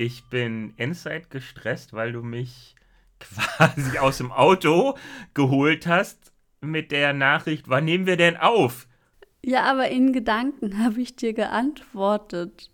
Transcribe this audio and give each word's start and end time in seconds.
Ich 0.00 0.24
bin 0.30 0.74
inside 0.76 1.26
gestresst, 1.28 1.92
weil 1.92 2.12
du 2.12 2.22
mich 2.22 2.76
quasi 3.18 3.98
aus 3.98 4.18
dem 4.18 4.30
Auto 4.30 4.96
geholt 5.34 5.88
hast 5.88 6.32
mit 6.60 6.92
der 6.92 7.12
Nachricht, 7.12 7.68
wann 7.68 7.84
nehmen 7.84 8.06
wir 8.06 8.16
denn 8.16 8.36
auf? 8.36 8.86
Ja, 9.44 9.64
aber 9.64 9.88
in 9.88 10.12
Gedanken 10.12 10.78
habe 10.84 11.00
ich 11.00 11.16
dir 11.16 11.34
geantwortet. 11.34 12.70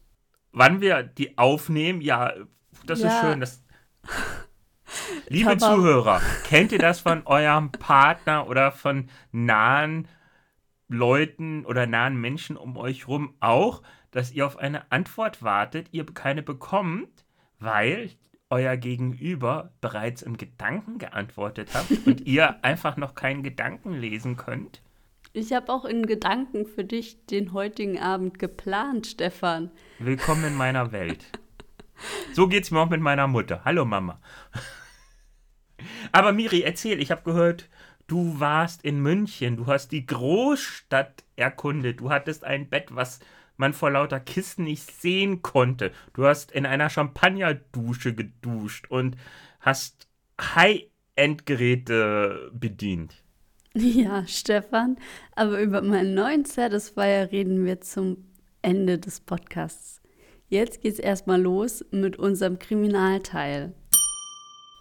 Wann 0.52 0.82
wir 0.82 1.02
die 1.02 1.38
aufnehmen? 1.38 2.02
Ja, 2.02 2.34
das 2.86 3.00
ja. 3.00 3.08
ist 3.08 3.20
schön. 3.20 3.40
Das 3.40 3.64
Liebe 5.28 5.56
Zuhörer, 5.56 6.20
kennt 6.46 6.72
ihr 6.72 6.78
das 6.78 7.00
von 7.00 7.26
eurem 7.26 7.72
Partner 7.72 8.46
oder 8.48 8.70
von 8.70 9.08
nahen 9.32 10.06
Leuten 10.88 11.64
oder 11.64 11.86
nahen 11.86 12.16
Menschen 12.20 12.58
um 12.58 12.76
euch 12.76 13.08
rum 13.08 13.34
auch, 13.40 13.82
dass 14.14 14.30
ihr 14.30 14.46
auf 14.46 14.58
eine 14.58 14.90
Antwort 14.92 15.42
wartet, 15.42 15.88
ihr 15.90 16.06
keine 16.06 16.44
bekommt, 16.44 17.24
weil 17.58 18.10
euer 18.48 18.76
Gegenüber 18.76 19.72
bereits 19.80 20.22
im 20.22 20.36
Gedanken 20.36 20.98
geantwortet 20.98 21.74
hat 21.74 21.86
und 22.06 22.20
ihr 22.20 22.64
einfach 22.64 22.96
noch 22.96 23.16
keinen 23.16 23.42
Gedanken 23.42 23.92
lesen 23.92 24.36
könnt? 24.36 24.82
Ich 25.32 25.52
habe 25.52 25.72
auch 25.72 25.84
in 25.84 26.06
Gedanken 26.06 26.64
für 26.64 26.84
dich 26.84 27.26
den 27.26 27.52
heutigen 27.52 27.98
Abend 27.98 28.38
geplant, 28.38 29.08
Stefan. 29.08 29.72
Willkommen 29.98 30.44
in 30.44 30.54
meiner 30.54 30.92
Welt. 30.92 31.26
So 32.34 32.46
geht's 32.46 32.70
mir 32.70 32.78
auch 32.78 32.90
mit 32.90 33.00
meiner 33.00 33.26
Mutter. 33.26 33.62
Hallo 33.64 33.84
Mama. 33.84 34.20
Aber 36.12 36.32
Miri, 36.32 36.62
erzähl, 36.62 37.00
ich 37.00 37.10
habe 37.10 37.24
gehört, 37.24 37.68
du 38.06 38.38
warst 38.38 38.84
in 38.84 39.00
München, 39.00 39.56
du 39.56 39.66
hast 39.66 39.88
die 39.88 40.06
Großstadt 40.06 41.24
erkundet, 41.34 41.98
du 41.98 42.10
hattest 42.10 42.44
ein 42.44 42.68
Bett, 42.68 42.94
was 42.94 43.18
man 43.56 43.72
vor 43.72 43.90
lauter 43.90 44.20
Kisten 44.20 44.64
nicht 44.64 44.90
sehen 44.90 45.40
konnte. 45.42 45.92
Du 46.12 46.26
hast 46.26 46.52
in 46.52 46.66
einer 46.66 46.90
Champagnerdusche 46.90 48.14
geduscht 48.14 48.90
und 48.90 49.16
hast 49.60 50.08
High-End-Geräte 50.40 52.50
bedient. 52.52 53.14
Ja, 53.76 54.24
Stefan, 54.28 54.98
aber 55.34 55.60
über 55.60 55.82
meinen 55.82 56.14
neuen 56.14 56.44
Satisfier 56.44 57.32
reden 57.32 57.64
wir 57.64 57.80
zum 57.80 58.18
Ende 58.62 59.00
des 59.00 59.18
Podcasts. 59.18 60.00
Jetzt 60.48 60.80
geht's 60.80 61.00
erstmal 61.00 61.42
los 61.42 61.84
mit 61.90 62.16
unserem 62.16 62.60
Kriminalteil. 62.60 63.74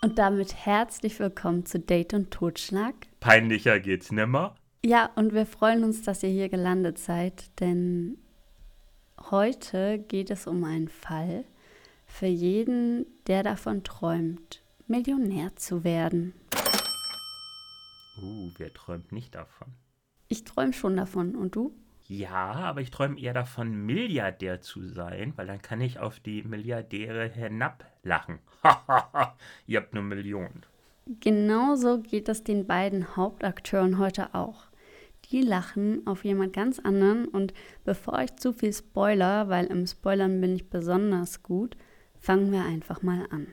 Und 0.04 0.20
damit 0.20 0.54
herzlich 0.54 1.20
willkommen 1.20 1.66
zu 1.66 1.80
Date 1.80 2.14
und 2.14 2.30
Totschlag. 2.30 2.94
Peinlicher 3.20 3.80
geht's 3.80 4.12
nimmer. 4.12 4.54
Ja, 4.86 5.10
und 5.16 5.34
wir 5.34 5.46
freuen 5.46 5.84
uns, 5.84 6.04
dass 6.04 6.22
ihr 6.22 6.30
hier 6.30 6.50
gelandet 6.50 7.00
seid, 7.00 7.60
denn 7.62 8.18
heute 9.32 10.00
geht 10.00 10.32
es 10.32 10.48
um 10.48 10.64
einen 10.64 10.88
Fall 10.88 11.46
für 12.06 12.28
jeden, 12.28 13.06
der 13.28 13.44
davon 13.44 13.84
träumt, 13.84 14.62
Millionär 14.88 15.56
zu 15.56 15.84
werden. 15.84 16.34
Uh, 18.22 18.52
wer 18.58 18.74
träumt 18.74 19.12
nicht 19.12 19.36
davon? 19.36 19.70
Ich 20.28 20.44
träume 20.44 20.74
schon 20.74 20.96
davon. 20.96 21.36
Und 21.36 21.56
du? 21.56 21.74
Ja, 22.06 22.54
aber 22.54 22.82
ich 22.82 22.92
träume 22.92 23.20
eher 23.20 23.34
davon, 23.34 23.86
Milliardär 23.86 24.62
zu 24.62 24.86
sein, 24.86 25.34
weil 25.36 25.48
dann 25.48 25.62
kann 25.62 25.82
ich 25.82 26.00
auf 26.00 26.20
die 26.20 26.44
Milliardäre 26.44 27.28
hinablachen. 27.30 28.40
Hahaha, 28.64 29.38
ihr 29.68 29.80
habt 29.80 29.94
nur 29.94 30.04
Millionen. 30.04 30.64
Genauso 31.20 32.00
geht 32.00 32.30
es 32.30 32.44
den 32.44 32.66
beiden 32.66 33.16
Hauptakteuren 33.16 33.98
heute 33.98 34.34
auch. 34.34 34.66
Die 35.34 35.42
lachen 35.42 36.06
auf 36.06 36.24
jemand 36.26 36.54
ganz 36.54 36.78
anderen 36.78 37.28
und 37.28 37.56
bevor 37.86 38.22
ich 38.22 38.36
zu 38.36 38.54
viel 38.54 38.72
spoiler, 38.72 39.50
weil 39.50 39.66
im 39.66 39.88
Spoilern 39.88 40.40
bin 40.40 40.56
ich 40.56 40.70
besonders 40.70 41.42
gut, 41.42 41.76
fangen 42.20 42.52
wir 42.52 42.64
einfach 42.64 43.02
mal 43.02 43.26
an. 43.32 43.48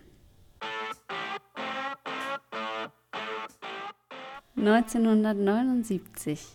1979 4.56 6.48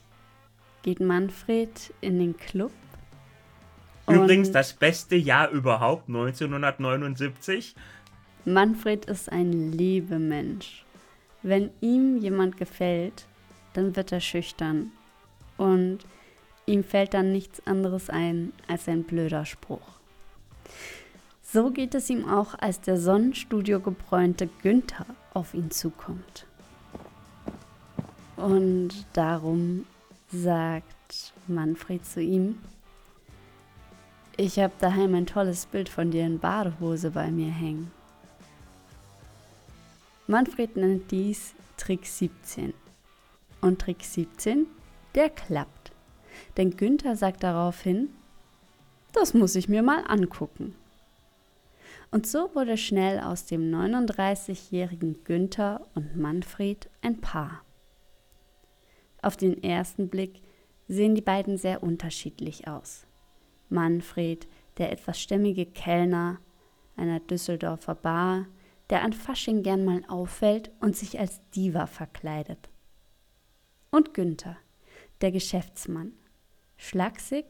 geht 0.83 0.99
Manfred 0.99 1.91
in 2.01 2.19
den 2.19 2.37
Club. 2.37 2.69
Übrigens 4.07 4.51
das 4.51 4.73
beste 4.73 5.15
Jahr 5.15 5.49
überhaupt, 5.49 6.07
1979. 6.07 7.73
Manfred 8.45 9.05
ist 9.05 9.31
ein 9.31 9.71
Lebemensch. 9.71 10.85
Wenn 11.41 11.71
ihm 11.81 12.17
jemand 12.17 12.57
gefällt, 12.57 13.25
dann 13.73 13.95
wird 13.95 14.11
er 14.11 14.21
schüchtern. 14.21 14.91
Und 15.57 15.99
ihm 16.65 16.83
fällt 16.83 17.13
dann 17.13 17.31
nichts 17.31 17.65
anderes 17.65 18.09
ein 18.09 18.53
als 18.67 18.87
ein 18.87 19.03
blöder 19.03 19.45
Spruch. 19.45 19.95
So 21.41 21.71
geht 21.71 21.95
es 21.95 22.09
ihm 22.09 22.27
auch, 22.27 22.55
als 22.57 22.81
der 22.81 22.99
Sonnenstudio 22.99 23.79
gebräunte 23.79 24.49
Günther 24.61 25.05
auf 25.33 25.53
ihn 25.53 25.71
zukommt. 25.71 26.45
Und 28.35 29.05
darum 29.13 29.85
sagt 30.31 31.33
Manfred 31.47 32.05
zu 32.05 32.21
ihm, 32.21 32.57
ich 34.37 34.59
habe 34.59 34.73
daheim 34.79 35.15
ein 35.15 35.25
tolles 35.25 35.65
Bild 35.65 35.87
von 35.87 36.11
dir 36.11 36.25
in 36.25 36.39
Badehose 36.39 37.11
bei 37.11 37.31
mir 37.31 37.51
hängen. 37.51 37.89
Manfred 40.27 40.75
nennt 40.75 41.09
dies 41.11 41.53
Trick 41.77 42.05
17. 42.05 42.73
Und 43.61 43.79
Trick 43.79 44.03
17, 44.03 44.67
der 45.15 45.29
klappt. 45.29 45.91
Denn 46.57 46.77
Günther 46.77 47.15
sagt 47.15 47.43
daraufhin, 47.43 48.09
das 49.13 49.33
muss 49.33 49.55
ich 49.55 49.69
mir 49.69 49.81
mal 49.81 50.03
angucken. 50.07 50.75
Und 52.11 52.27
so 52.27 52.53
wurde 52.53 52.77
schnell 52.77 53.19
aus 53.19 53.45
dem 53.45 53.71
39-jährigen 53.73 55.23
Günther 55.23 55.87
und 55.95 56.15
Manfred 56.15 56.89
ein 57.01 57.19
Paar. 57.19 57.63
Auf 59.21 59.37
den 59.37 59.63
ersten 59.63 60.09
Blick 60.09 60.41
sehen 60.87 61.15
die 61.15 61.21
beiden 61.21 61.57
sehr 61.57 61.81
unterschiedlich 61.81 62.67
aus. 62.67 63.07
Manfred, 63.69 64.47
der 64.77 64.91
etwas 64.91 65.19
stämmige 65.19 65.65
Kellner 65.65 66.39
einer 66.95 67.19
Düsseldorfer 67.19 67.95
Bar, 67.95 68.45
der 68.89 69.01
an 69.03 69.13
Fasching 69.13 69.63
gern 69.63 69.83
mal 69.83 70.03
auffällt 70.07 70.71
und 70.79 70.95
sich 70.95 71.19
als 71.19 71.41
Diva 71.51 71.87
verkleidet. 71.87 72.69
Und 73.89 74.13
Günther, 74.13 74.57
der 75.21 75.31
Geschäftsmann. 75.31 76.13
Schlaksig 76.77 77.45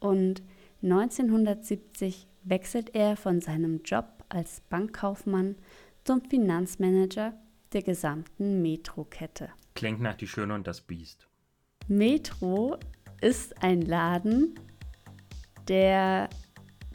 und 0.00 0.42
1970 0.82 2.26
wechselt 2.44 2.94
er 2.94 3.16
von 3.16 3.40
seinem 3.40 3.82
Job 3.82 4.24
als 4.28 4.60
Bankkaufmann 4.68 5.56
zum 6.04 6.22
Finanzmanager 6.22 7.34
der 7.72 7.82
gesamten 7.82 8.62
Metro-Kette. 8.62 9.50
Klingt 9.74 10.00
nach 10.00 10.14
Die 10.14 10.28
Schöne 10.28 10.54
und 10.54 10.66
das 10.66 10.80
Biest. 10.80 11.28
Metro 11.88 12.78
ist 13.20 13.62
ein 13.62 13.82
Laden, 13.82 14.58
der 15.68 16.28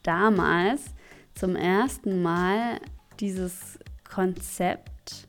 damals 0.03 0.93
zum 1.35 1.55
ersten 1.55 2.21
Mal 2.21 2.79
dieses 3.19 3.79
Konzept 4.03 5.27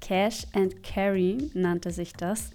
Cash 0.00 0.46
and 0.52 0.82
Carry 0.82 1.50
nannte 1.54 1.90
sich 1.90 2.12
das, 2.12 2.50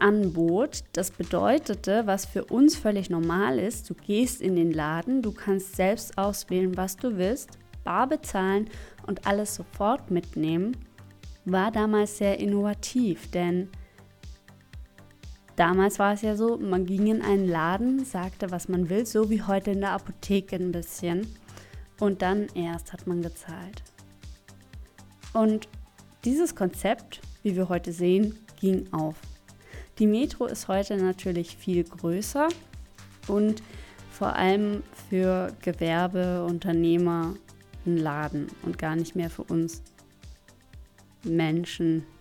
anbot. 0.00 0.80
Das 0.92 1.10
bedeutete, 1.10 2.06
was 2.06 2.26
für 2.26 2.44
uns 2.44 2.76
völlig 2.76 3.10
normal 3.10 3.58
ist, 3.58 3.88
du 3.90 3.94
gehst 3.94 4.40
in 4.40 4.56
den 4.56 4.72
Laden, 4.72 5.22
du 5.22 5.32
kannst 5.32 5.76
selbst 5.76 6.16
auswählen, 6.18 6.76
was 6.76 6.96
du 6.96 7.16
willst, 7.16 7.58
bar 7.84 8.08
bezahlen 8.08 8.68
und 9.06 9.26
alles 9.26 9.54
sofort 9.54 10.10
mitnehmen 10.10 10.76
war 11.44 11.70
damals 11.70 12.18
sehr 12.18 12.38
innovativ, 12.38 13.30
denn 13.30 13.68
damals 15.56 15.98
war 15.98 16.14
es 16.14 16.22
ja 16.22 16.36
so, 16.36 16.58
man 16.58 16.86
ging 16.86 17.06
in 17.06 17.22
einen 17.22 17.48
Laden, 17.48 18.04
sagte, 18.04 18.50
was 18.50 18.68
man 18.68 18.88
will, 18.88 19.06
so 19.06 19.30
wie 19.30 19.42
heute 19.42 19.72
in 19.72 19.80
der 19.80 19.92
Apotheke 19.92 20.56
ein 20.56 20.72
bisschen. 20.72 21.26
Und 21.98 22.22
dann 22.22 22.46
erst 22.54 22.92
hat 22.92 23.06
man 23.06 23.20
gezahlt. 23.20 23.82
Und 25.34 25.68
dieses 26.24 26.54
Konzept, 26.54 27.20
wie 27.42 27.56
wir 27.56 27.68
heute 27.68 27.92
sehen, 27.92 28.38
ging 28.58 28.90
auf. 28.92 29.16
Die 30.00 30.06
Metro 30.06 30.46
ist 30.46 30.66
heute 30.66 30.96
natürlich 30.96 31.58
viel 31.58 31.84
größer 31.84 32.48
und 33.28 33.62
vor 34.10 34.34
allem 34.34 34.82
für 35.10 35.52
Gewerbeunternehmer 35.60 37.34
ein 37.84 37.96
Laden 37.98 38.46
und 38.62 38.78
gar 38.78 38.96
nicht 38.96 39.14
mehr 39.14 39.28
für 39.28 39.42
uns 39.42 39.82
Menschen. 41.22 42.04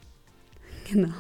Genau. 0.92 1.14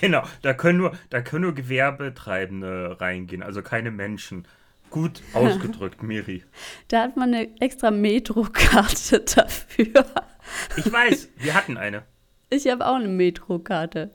Genau, 0.00 0.22
da 0.42 0.54
können 0.54 0.78
nur, 0.78 0.92
da 1.08 1.20
können 1.20 1.42
nur 1.42 1.54
Gewerbetreibende 1.54 3.00
reingehen, 3.00 3.44
also 3.44 3.62
keine 3.62 3.92
Menschen. 3.92 4.46
Gut 4.90 5.22
ausgedrückt, 5.34 6.02
Miri. 6.02 6.42
Da 6.88 7.02
hat 7.02 7.16
man 7.16 7.32
eine 7.32 7.60
extra 7.60 7.92
Metrokarte 7.92 9.20
dafür. 9.36 10.04
Ich 10.76 10.92
weiß, 10.92 11.28
wir 11.36 11.54
hatten 11.54 11.76
eine. 11.76 12.02
Ich 12.50 12.66
habe 12.66 12.86
auch 12.86 12.96
eine 12.96 13.08
Metrokarte 13.08 14.10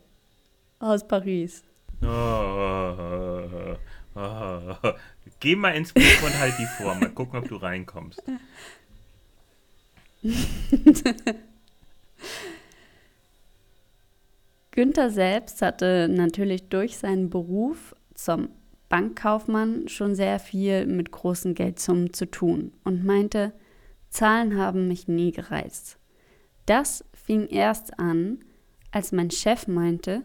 aus 0.85 1.07
Paris. 1.07 1.63
Oh, 2.01 2.07
oh, 2.07 3.77
oh, 4.15 4.93
Geh 5.39 5.55
mal 5.55 5.71
ins 5.71 5.93
Buch 5.93 6.23
und 6.23 6.39
halt 6.39 6.53
die 6.59 6.65
vor. 6.65 6.95
Mal 6.95 7.09
gucken, 7.09 7.39
ob 7.39 7.47
du 7.47 7.55
reinkommst. 7.55 8.21
Günther 14.71 15.09
selbst 15.09 15.61
hatte 15.61 16.07
natürlich 16.09 16.67
durch 16.69 16.97
seinen 16.97 17.29
Beruf 17.29 17.95
zum 18.13 18.49
Bankkaufmann 18.89 19.87
schon 19.87 20.15
sehr 20.15 20.39
viel 20.39 20.85
mit 20.85 21.11
großen 21.11 21.53
Geldsummen 21.55 22.13
zu 22.13 22.29
tun 22.29 22.73
und 22.83 23.05
meinte, 23.05 23.53
Zahlen 24.09 24.57
haben 24.57 24.87
mich 24.87 25.07
nie 25.07 25.31
gereizt. 25.31 25.97
Das 26.65 27.05
fing 27.13 27.47
erst 27.47 27.99
an, 27.99 28.39
als 28.91 29.11
mein 29.11 29.31
Chef 29.31 29.67
meinte, 29.67 30.23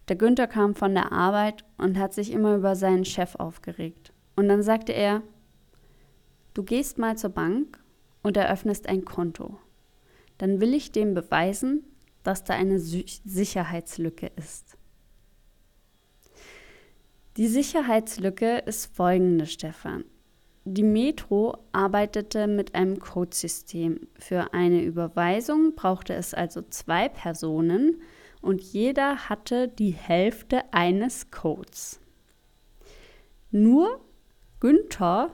der 0.07 0.15
Günther 0.15 0.47
kam 0.47 0.75
von 0.75 0.93
der 0.93 1.11
Arbeit 1.11 1.65
und 1.77 1.97
hat 1.97 2.13
sich 2.13 2.31
immer 2.31 2.55
über 2.55 2.75
seinen 2.75 3.05
Chef 3.05 3.35
aufgeregt. 3.35 4.13
Und 4.35 4.47
dann 4.47 4.63
sagte 4.63 4.93
er, 4.93 5.21
du 6.53 6.63
gehst 6.63 6.97
mal 6.97 7.17
zur 7.17 7.31
Bank 7.31 7.83
und 8.23 8.37
eröffnest 8.37 8.87
ein 8.87 9.03
Konto. 9.03 9.57
Dann 10.37 10.61
will 10.61 10.73
ich 10.73 10.91
dem 10.91 11.13
beweisen, 11.13 11.83
dass 12.23 12.43
da 12.43 12.53
eine 12.53 12.79
Sicherheitslücke 12.79 14.31
ist. 14.35 14.77
Die 17.37 17.47
Sicherheitslücke 17.47 18.59
ist 18.59 18.95
folgende, 18.95 19.45
Stefan. 19.45 20.05
Die 20.69 20.83
Metro 20.83 21.59
arbeitete 21.71 22.45
mit 22.45 22.75
einem 22.75 22.99
Codesystem. 22.99 24.01
Für 24.19 24.53
eine 24.53 24.83
Überweisung 24.83 25.75
brauchte 25.75 26.13
es 26.13 26.33
also 26.33 26.61
zwei 26.61 27.07
Personen 27.07 28.01
und 28.41 28.61
jeder 28.61 29.29
hatte 29.29 29.69
die 29.69 29.91
Hälfte 29.91 30.63
eines 30.73 31.31
Codes. 31.31 32.01
Nur 33.49 34.01
Günther 34.59 35.31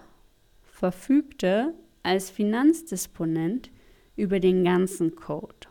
verfügte 0.62 1.74
als 2.04 2.30
Finanzdisponent 2.30 3.72
über 4.16 4.40
den 4.40 4.64
ganzen 4.64 5.16
Code. 5.16 5.68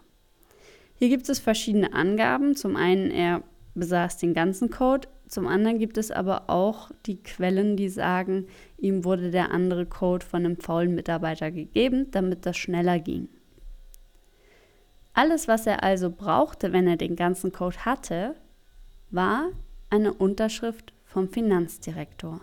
Hier 0.97 1.09
gibt 1.09 1.29
es 1.29 1.39
verschiedene 1.39 1.93
Angaben. 1.93 2.57
Zum 2.57 2.75
einen, 2.75 3.13
er 3.13 3.45
besaß 3.77 4.19
den 4.19 4.35
ganzen 4.35 4.71
Code, 4.71 5.07
zum 5.33 5.47
anderen 5.47 5.79
gibt 5.79 5.97
es 5.97 6.11
aber 6.11 6.51
auch 6.51 6.91
die 7.07 7.23
Quellen, 7.23 7.75
die 7.75 7.89
sagen, 7.89 8.49
ihm 8.83 9.05
wurde 9.05 9.31
der 9.31 9.53
andere 9.53 9.87
Code 9.87 10.27
von 10.27 10.45
einem 10.45 10.57
faulen 10.57 10.95
Mitarbeiter 10.95 11.51
gegeben, 11.51 12.11
damit 12.11 12.45
das 12.45 12.57
schneller 12.57 12.99
ging. 12.99 13.29
Alles, 15.15 15.47
was 15.47 15.67
er 15.67 15.83
also 15.83 16.11
brauchte, 16.11 16.73
wenn 16.73 16.89
er 16.89 16.97
den 16.97 17.17
ganzen 17.17 17.53
Code 17.53 17.85
hatte, 17.85 18.35
war 19.11 19.51
eine 19.91 20.13
Unterschrift 20.13 20.93
vom 21.05 21.29
Finanzdirektor. 21.29 22.41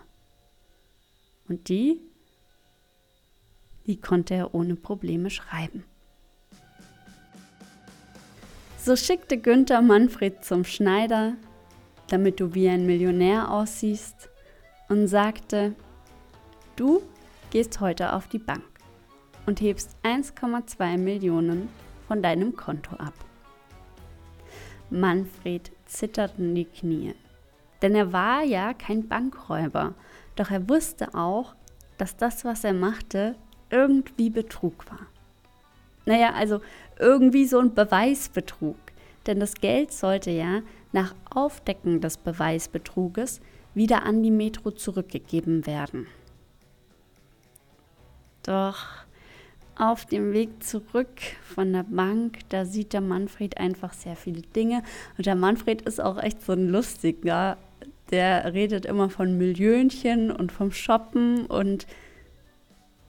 Und 1.47 1.67
die, 1.67 1.99
die 3.87 3.99
konnte 3.99 4.35
er 4.35 4.53
ohne 4.53 4.75
Probleme 4.75 5.31
schreiben. 5.31 5.83
So 8.77 8.95
schickte 8.95 9.37
Günther 9.37 9.81
Manfred 9.81 10.45
zum 10.45 10.63
Schneider, 10.63 11.33
damit 12.07 12.39
du 12.39 12.53
wie 12.53 12.69
ein 12.69 12.85
Millionär 12.85 13.51
aussiehst, 13.51 14.29
und 14.89 15.07
sagte, 15.07 15.75
du 16.79 17.01
gehst 17.51 17.81
heute 17.81 18.13
auf 18.13 18.27
die 18.27 18.39
Bank 18.39 18.63
und 19.45 19.59
hebst 19.59 19.95
1,2 20.03 20.97
Millionen 20.97 21.67
von 22.07 22.21
deinem 22.21 22.55
Konto 22.55 22.95
ab. 22.95 23.13
Manfred 24.89 25.71
zitterten 25.85 26.55
die 26.55 26.65
Knie, 26.65 27.15
denn 27.81 27.95
er 27.95 28.13
war 28.13 28.43
ja 28.43 28.73
kein 28.73 29.07
Bankräuber, 29.07 29.93
doch 30.35 30.51
er 30.51 30.69
wusste 30.69 31.13
auch, 31.13 31.53
dass 31.97 32.15
das, 32.15 32.45
was 32.45 32.63
er 32.63 32.73
machte, 32.73 33.35
irgendwie 33.69 34.29
Betrug 34.29 34.89
war. 34.89 35.05
Naja, 36.05 36.33
also 36.33 36.61
irgendwie 36.97 37.45
so 37.45 37.59
ein 37.59 37.75
Beweisbetrug, 37.75 38.77
denn 39.27 39.39
das 39.39 39.55
Geld 39.55 39.91
sollte 39.91 40.31
ja 40.31 40.61
nach 40.91 41.13
Aufdecken 41.29 41.99
des 41.99 42.17
Beweisbetruges 42.17 43.41
wieder 43.75 44.03
an 44.03 44.23
die 44.23 44.31
Metro 44.31 44.71
zurückgegeben 44.71 45.67
werden. 45.67 46.07
Doch 48.49 48.87
auf 49.75 50.07
dem 50.07 50.33
Weg 50.33 50.63
zurück 50.63 51.21
von 51.53 51.71
der 51.71 51.83
Bank, 51.83 52.39
da 52.49 52.65
sieht 52.65 52.93
der 52.93 53.01
Manfred 53.01 53.59
einfach 53.59 53.93
sehr 53.93 54.15
viele 54.15 54.41
Dinge. 54.41 54.81
Und 55.19 55.27
der 55.27 55.35
Manfred 55.35 55.83
ist 55.83 56.01
auch 56.01 56.17
echt 56.17 56.41
so 56.41 56.53
ein 56.53 56.67
lustiger. 56.67 57.57
Der 58.09 58.51
redet 58.51 58.87
immer 58.87 59.11
von 59.11 59.37
Millionchen 59.37 60.31
und 60.31 60.51
vom 60.51 60.71
Shoppen 60.71 61.45
und 61.45 61.85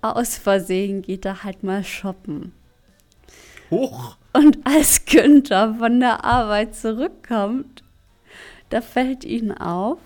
aus 0.02 0.36
Versehen 0.36 1.00
geht 1.00 1.24
er 1.24 1.42
halt 1.42 1.62
mal 1.62 1.84
shoppen. 1.84 2.52
Hoch! 3.70 4.18
Und 4.34 4.58
als 4.64 5.06
Günther 5.06 5.76
von 5.76 6.00
der 6.00 6.22
Arbeit 6.22 6.74
zurückkommt, 6.74 7.82
da 8.68 8.82
fällt 8.82 9.24
ihnen 9.24 9.56
auf, 9.56 10.00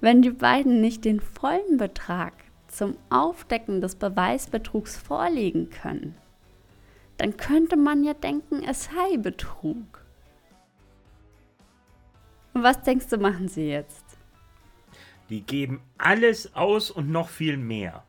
wenn 0.00 0.22
die 0.22 0.30
beiden 0.30 0.80
nicht 0.80 1.04
den 1.04 1.20
vollen 1.20 1.76
Betrag 1.76 2.32
zum 2.78 2.96
Aufdecken 3.10 3.80
des 3.80 3.96
Beweisbetrugs 3.96 4.96
vorlegen 4.96 5.68
können, 5.68 6.14
dann 7.16 7.36
könnte 7.36 7.76
man 7.76 8.04
ja 8.04 8.14
denken, 8.14 8.62
es 8.62 8.84
sei 8.84 9.16
Betrug. 9.16 10.04
Und 12.54 12.62
was 12.62 12.80
denkst 12.82 13.08
du, 13.08 13.18
machen 13.18 13.48
sie 13.48 13.68
jetzt? 13.68 14.04
Die 15.28 15.40
geben 15.40 15.82
alles 15.98 16.54
aus 16.54 16.92
und 16.92 17.10
noch 17.10 17.28
viel 17.28 17.56
mehr. 17.56 18.04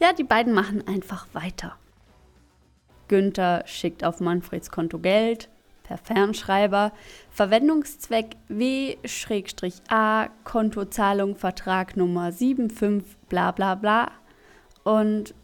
Ja, 0.00 0.12
die 0.12 0.24
beiden 0.24 0.52
machen 0.52 0.86
einfach 0.88 1.28
weiter. 1.32 1.76
Günther 3.06 3.62
schickt 3.66 4.02
auf 4.02 4.18
Manfreds 4.18 4.72
Konto 4.72 4.98
Geld 4.98 5.48
per 5.90 5.98
Fernschreiber. 5.98 6.92
Verwendungszweck 7.30 8.36
W-A, 8.48 10.28
Kontozahlung, 10.44 11.34
Vertrag 11.34 11.96
Nummer 11.96 12.32
75, 12.32 13.16
bla 13.28 13.50
bla 13.50 13.74
bla. 13.74 14.12
Und 14.84 15.34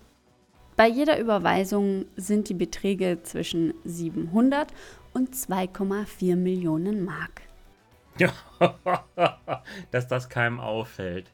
bei 0.76 0.86
jeder 0.88 1.18
Überweisung 1.18 2.04
sind 2.16 2.48
die 2.48 2.54
Beträge 2.54 3.18
zwischen 3.24 3.74
700 3.84 4.72
und 5.14 5.34
2,4 5.34 6.36
Millionen 6.36 7.04
Mark. 7.04 7.42
Dass 9.90 10.06
das 10.06 10.28
keinem 10.28 10.60
auffällt. 10.60 11.30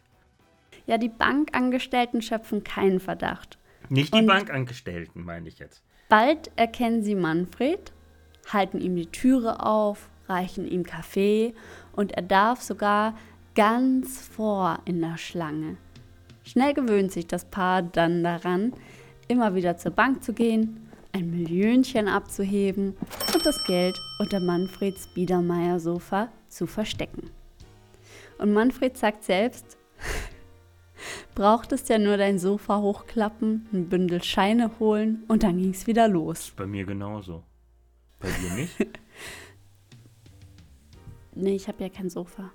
Ja, 0.87 0.97
die 0.97 1.11
Bankangestellten 1.11 2.23
schöpfen 2.23 2.65
keinen 2.65 2.99
Verdacht. 2.99 3.59
Nicht 3.91 4.15
die 4.15 4.21
und 4.21 4.27
Bankangestellten, 4.27 5.23
meine 5.23 5.49
ich 5.49 5.59
jetzt. 5.59 5.83
Bald 6.09 6.51
erkennen 6.57 7.03
sie 7.03 7.15
Manfred, 7.15 7.93
halten 8.51 8.81
ihm 8.81 8.97
die 8.97 9.07
Türe 9.07 9.65
auf, 9.65 10.09
reichen 10.29 10.67
ihm 10.67 10.85
Kaffee 10.85 11.55
und 11.93 12.13
er 12.13 12.23
darf 12.23 12.63
sogar 12.63 13.15
ganz 13.55 14.21
vor 14.27 14.79
in 14.85 15.01
der 15.01 15.19
Schlange. 15.19 15.77
Schnell 16.45 16.75
gewöhnt 16.75 17.13
sich 17.13 17.27
das 17.27 17.45
Paar 17.45 17.83
dann 17.83 18.25
daran, 18.25 18.73
immer 19.29 19.55
wieder 19.55 19.77
zur 19.77 19.93
Bank 19.93 20.25
zu 20.25 20.33
gehen, 20.33 20.89
ein 21.13 21.31
Millionchen 21.31 22.09
abzuheben 22.09 22.97
und 23.35 23.47
das 23.47 23.65
Geld 23.67 24.01
unter 24.19 24.41
Manfreds 24.41 25.09
Biedermeier-Sofa 25.15 26.29
zu 26.49 26.67
verstecken. 26.67 27.31
Und 28.39 28.53
Manfred 28.53 28.97
sagt 28.97 29.23
selbst, 29.25 29.77
brauchtest 31.35 31.89
ja 31.91 31.99
nur 31.99 32.17
dein 32.17 32.39
Sofa 32.39 32.79
hochklappen, 32.81 33.69
ein 33.73 33.89
Bündel 33.89 34.23
Scheine 34.23 34.71
holen 34.81 35.23
und 35.29 35.43
dann 35.43 35.59
ging 35.59 35.71
es 35.71 35.87
wieder 35.87 36.09
los. 36.09 36.53
Bei 36.57 36.67
mir 36.67 36.85
genauso. 36.85 37.45
Bei 38.23 38.29
dir 38.31 38.55
nicht? 38.55 38.77
nee, 41.35 41.57
ich 41.57 41.69
habe 41.69 41.83
ja 41.83 41.89
kein 41.89 42.09
Sofa. 42.09 42.51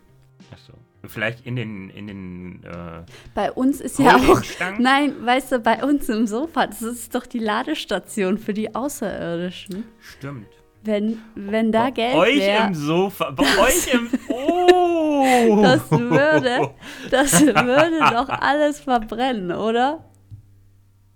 Achso. 0.51 0.73
Vielleicht 1.05 1.45
in 1.45 1.55
den, 1.55 1.89
in 1.89 2.07
den 2.07 2.63
äh, 2.63 3.03
Bei 3.33 3.51
uns 3.51 3.81
ist 3.81 3.99
ja 3.99 4.15
auch. 4.15 4.41
Nein, 4.79 5.13
weißt 5.25 5.53
du, 5.53 5.59
bei 5.59 5.83
uns 5.83 6.09
im 6.09 6.27
Sofa, 6.27 6.67
das 6.67 6.81
ist 6.81 7.13
doch 7.13 7.25
die 7.25 7.39
Ladestation 7.39 8.37
für 8.37 8.53
die 8.53 8.73
Außerirdischen. 8.73 9.85
Stimmt. 9.99 10.47
Wenn, 10.83 11.19
wenn 11.35 11.71
da 11.71 11.85
bei 11.85 11.91
Geld 11.91 12.15
euch 12.15 12.39
wär, 12.39 12.67
im 12.67 12.75
Sofa, 12.75 13.31
bei 13.31 13.43
euch 13.43 13.93
im 13.93 14.09
Oh! 14.29 15.61
Das 15.61 15.91
würde, 15.91 16.71
das 17.11 17.41
würde 17.41 17.99
doch 18.11 18.29
alles 18.29 18.79
verbrennen, 18.79 19.51
oder? 19.51 20.05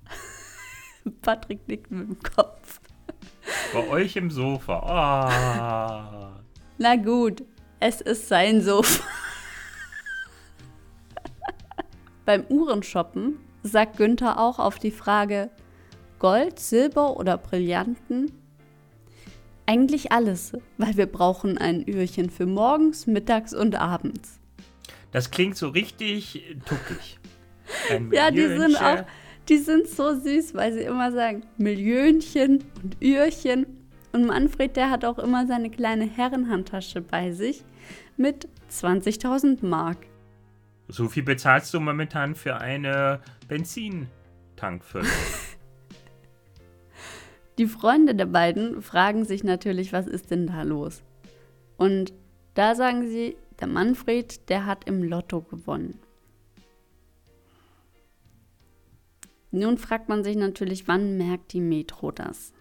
Patrick 1.21 1.67
nickt 1.67 1.89
mit 1.89 2.07
dem 2.07 2.19
Kopf. 2.19 2.80
Bei 3.73 3.87
euch 3.87 4.15
im 4.15 4.31
Sofa. 4.31 4.79
Oh. 4.83 6.41
Na 6.77 6.95
gut, 6.95 7.43
es 7.79 8.01
ist 8.01 8.27
sein 8.27 8.61
Sofa. 8.61 9.03
Beim 12.25 12.45
Uhrenshoppen 12.49 13.37
sagt 13.63 13.97
Günther 13.97 14.39
auch 14.39 14.59
auf 14.59 14.79
die 14.79 14.91
Frage 14.91 15.49
Gold, 16.19 16.59
Silber 16.59 17.17
oder 17.17 17.37
Brillanten 17.37 18.31
eigentlich 19.65 20.11
alles, 20.11 20.53
weil 20.77 20.97
wir 20.97 21.05
brauchen 21.05 21.57
ein 21.57 21.87
Öhrchen 21.87 22.29
für 22.29 22.45
morgens, 22.45 23.07
mittags 23.07 23.53
und 23.53 23.75
abends. 23.75 24.39
Das 25.11 25.31
klingt 25.31 25.57
so 25.57 25.69
richtig 25.69 26.57
tuckig. 26.65 27.19
ja, 28.11 28.31
die 28.31 28.47
sind 28.47 28.75
auch, 28.81 29.03
die 29.49 29.57
sind 29.57 29.87
so 29.87 30.15
süß, 30.15 30.53
weil 30.53 30.73
sie 30.73 30.81
immer 30.81 31.11
sagen 31.11 31.43
Millionchen 31.57 32.63
und 32.83 32.97
Öhrchen. 33.01 33.65
Und 34.13 34.25
Manfred, 34.25 34.75
der 34.75 34.89
hat 34.89 35.05
auch 35.05 35.19
immer 35.19 35.47
seine 35.47 35.69
kleine 35.69 36.05
Herrenhandtasche 36.05 37.01
bei 37.01 37.31
sich 37.31 37.63
mit 38.17 38.47
20.000 38.69 39.65
Mark. 39.65 39.97
So 40.89 41.07
viel 41.07 41.23
bezahlst 41.23 41.73
du 41.73 41.79
momentan 41.79 42.35
für 42.35 42.57
eine 42.57 43.21
Benzintankfüllung. 43.47 45.07
Die 47.57 47.67
Freunde 47.67 48.15
der 48.15 48.25
beiden 48.25 48.81
fragen 48.81 49.23
sich 49.23 49.43
natürlich, 49.43 49.93
was 49.93 50.07
ist 50.07 50.31
denn 50.31 50.47
da 50.47 50.63
los? 50.63 51.03
Und 51.77 52.13
da 52.53 52.75
sagen 52.75 53.07
sie, 53.07 53.37
der 53.59 53.67
Manfred, 53.67 54.49
der 54.49 54.65
hat 54.65 54.85
im 54.87 55.03
Lotto 55.03 55.41
gewonnen. 55.41 55.99
Nun 59.51 59.77
fragt 59.77 60.09
man 60.09 60.23
sich 60.23 60.37
natürlich, 60.37 60.87
wann 60.87 61.17
merkt 61.17 61.53
die 61.53 61.61
Metro 61.61 62.11
das? 62.11 62.53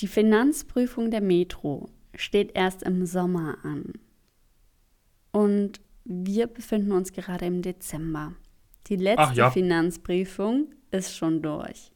Die 0.00 0.08
Finanzprüfung 0.08 1.10
der 1.10 1.20
Metro 1.20 1.90
steht 2.14 2.56
erst 2.56 2.82
im 2.82 3.06
Sommer 3.06 3.58
an. 3.62 3.92
Und 5.30 5.80
wir 6.04 6.46
befinden 6.46 6.92
uns 6.92 7.12
gerade 7.12 7.46
im 7.46 7.62
Dezember. 7.62 8.34
Die 8.88 8.96
letzte 8.96 9.34
ja. 9.34 9.50
Finanzprüfung 9.50 10.74
ist 10.90 11.16
schon 11.16 11.42
durch. 11.42 11.92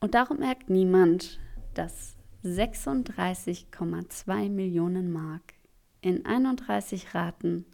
Und 0.00 0.14
darum 0.14 0.38
merkt 0.38 0.70
niemand, 0.70 1.38
dass 1.74 2.16
36,2 2.44 4.48
Millionen 4.48 5.12
Mark 5.12 5.54
in 6.00 6.24
31 6.24 7.14
Raten 7.14 7.66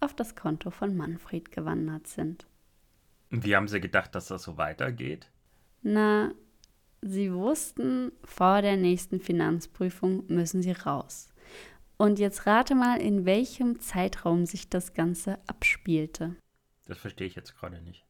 auf 0.00 0.14
das 0.14 0.34
Konto 0.34 0.70
von 0.70 0.96
Manfred 0.96 1.52
gewandert 1.52 2.06
sind. 2.06 2.46
Wie 3.34 3.56
haben 3.56 3.66
Sie 3.66 3.80
gedacht, 3.80 4.14
dass 4.14 4.26
das 4.26 4.42
so 4.42 4.58
weitergeht? 4.58 5.30
Na, 5.80 6.32
Sie 7.00 7.32
wussten, 7.32 8.12
vor 8.22 8.60
der 8.60 8.76
nächsten 8.76 9.20
Finanzprüfung 9.20 10.24
müssen 10.28 10.62
Sie 10.62 10.72
raus. 10.72 11.30
Und 11.96 12.18
jetzt 12.18 12.46
rate 12.46 12.74
mal, 12.74 13.00
in 13.00 13.24
welchem 13.24 13.80
Zeitraum 13.80 14.44
sich 14.44 14.68
das 14.68 14.92
Ganze 14.92 15.38
abspielte. 15.46 16.36
Das 16.86 16.98
verstehe 16.98 17.26
ich 17.26 17.34
jetzt 17.34 17.56
gerade 17.56 17.80
nicht. 17.80 18.04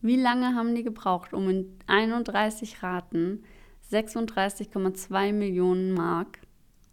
Wie 0.00 0.16
lange 0.16 0.56
haben 0.56 0.74
die 0.74 0.82
gebraucht, 0.82 1.34
um 1.34 1.48
in 1.48 1.78
31 1.86 2.82
Raten 2.82 3.44
36,2 3.92 5.32
Millionen 5.32 5.94
Mark 5.94 6.40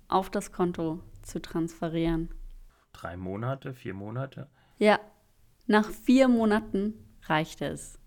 auf 0.08 0.30
das 0.30 0.52
Konto 0.52 1.02
zu 1.24 1.42
transferieren? 1.42 2.30
Drei 2.94 3.18
Monate, 3.18 3.74
vier 3.74 3.96
Monate? 3.96 4.50
Ja, 4.78 5.00
nach 5.66 5.90
vier 5.90 6.28
Monaten 6.28 6.94
reichte 7.30 7.66
es. 7.66 8.00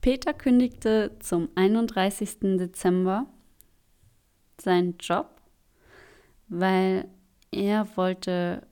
Peter 0.00 0.32
kündigte 0.32 1.16
zum 1.20 1.48
31. 1.54 2.40
Dezember 2.58 3.26
seinen 4.60 4.96
Job, 4.98 5.40
weil 6.48 7.08
er 7.50 7.96
wollte 7.96 8.66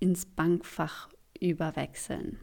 ins 0.00 0.26
Bankfach 0.26 1.08
überwechseln. 1.40 2.38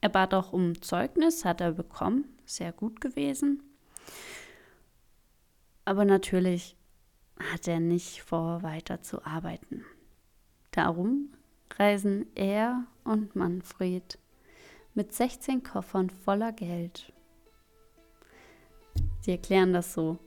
Er 0.00 0.08
bat 0.08 0.34
auch 0.34 0.52
um 0.52 0.80
Zeugnis, 0.82 1.44
hat 1.44 1.60
er 1.60 1.72
bekommen, 1.72 2.24
sehr 2.44 2.72
gut 2.72 3.00
gewesen. 3.00 3.62
Aber 5.84 6.04
natürlich 6.04 6.76
hat 7.38 7.68
er 7.68 7.80
nicht 7.80 8.22
vor, 8.22 8.62
weiter 8.62 9.02
zu 9.02 9.24
arbeiten. 9.24 9.84
Darum 10.72 11.32
reisen 11.76 12.26
er 12.34 12.86
und 13.04 13.36
Manfred 13.36 14.18
mit 14.94 15.12
16 15.12 15.62
Koffern 15.62 16.10
voller 16.10 16.52
Geld. 16.52 17.12
Sie 19.20 19.32
erklären 19.32 19.72
das 19.72 19.94
so. 19.94 20.18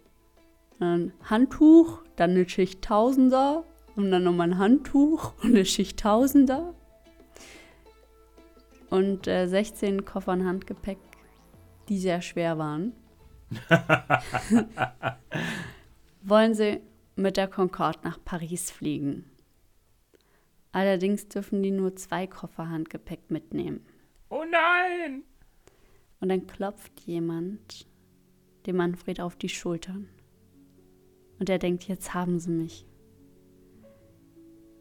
Ein 0.79 1.13
Handtuch, 1.23 2.03
dann 2.15 2.31
eine 2.31 2.47
Schicht 2.49 2.81
Tausender 2.81 3.63
und 3.95 4.11
dann 4.11 4.23
nochmal 4.23 4.49
ein 4.49 4.57
Handtuch 4.57 5.33
und 5.43 5.51
eine 5.51 5.65
Schicht 5.65 5.99
Tausender 5.99 6.73
und 8.89 9.27
äh, 9.27 9.47
16 9.47 10.05
Koffern 10.05 10.45
Handgepäck, 10.45 10.99
die 11.89 11.99
sehr 11.99 12.21
schwer 12.21 12.57
waren. 12.57 12.93
wollen 16.25 16.55
sie 16.55 16.81
mit 17.15 17.37
der 17.37 17.47
Concorde 17.47 17.99
nach 18.03 18.19
Paris 18.23 18.71
fliegen. 18.71 19.25
Allerdings 20.71 21.27
dürfen 21.29 21.63
die 21.63 21.71
nur 21.71 21.95
zwei 21.95 22.27
Koffer 22.27 22.67
Handgepäck 22.67 23.31
mitnehmen. 23.31 23.85
Oh 24.29 24.43
nein! 24.49 25.23
Und 26.19 26.29
dann 26.29 26.47
klopft 26.47 27.01
jemand 27.01 27.87
dem 28.65 28.77
Manfred 28.77 29.21
auf 29.21 29.35
die 29.35 29.49
Schultern. 29.49 30.09
Und 31.39 31.49
er 31.49 31.59
denkt, 31.59 31.87
jetzt 31.87 32.13
haben 32.13 32.39
sie 32.39 32.51
mich. 32.51 32.85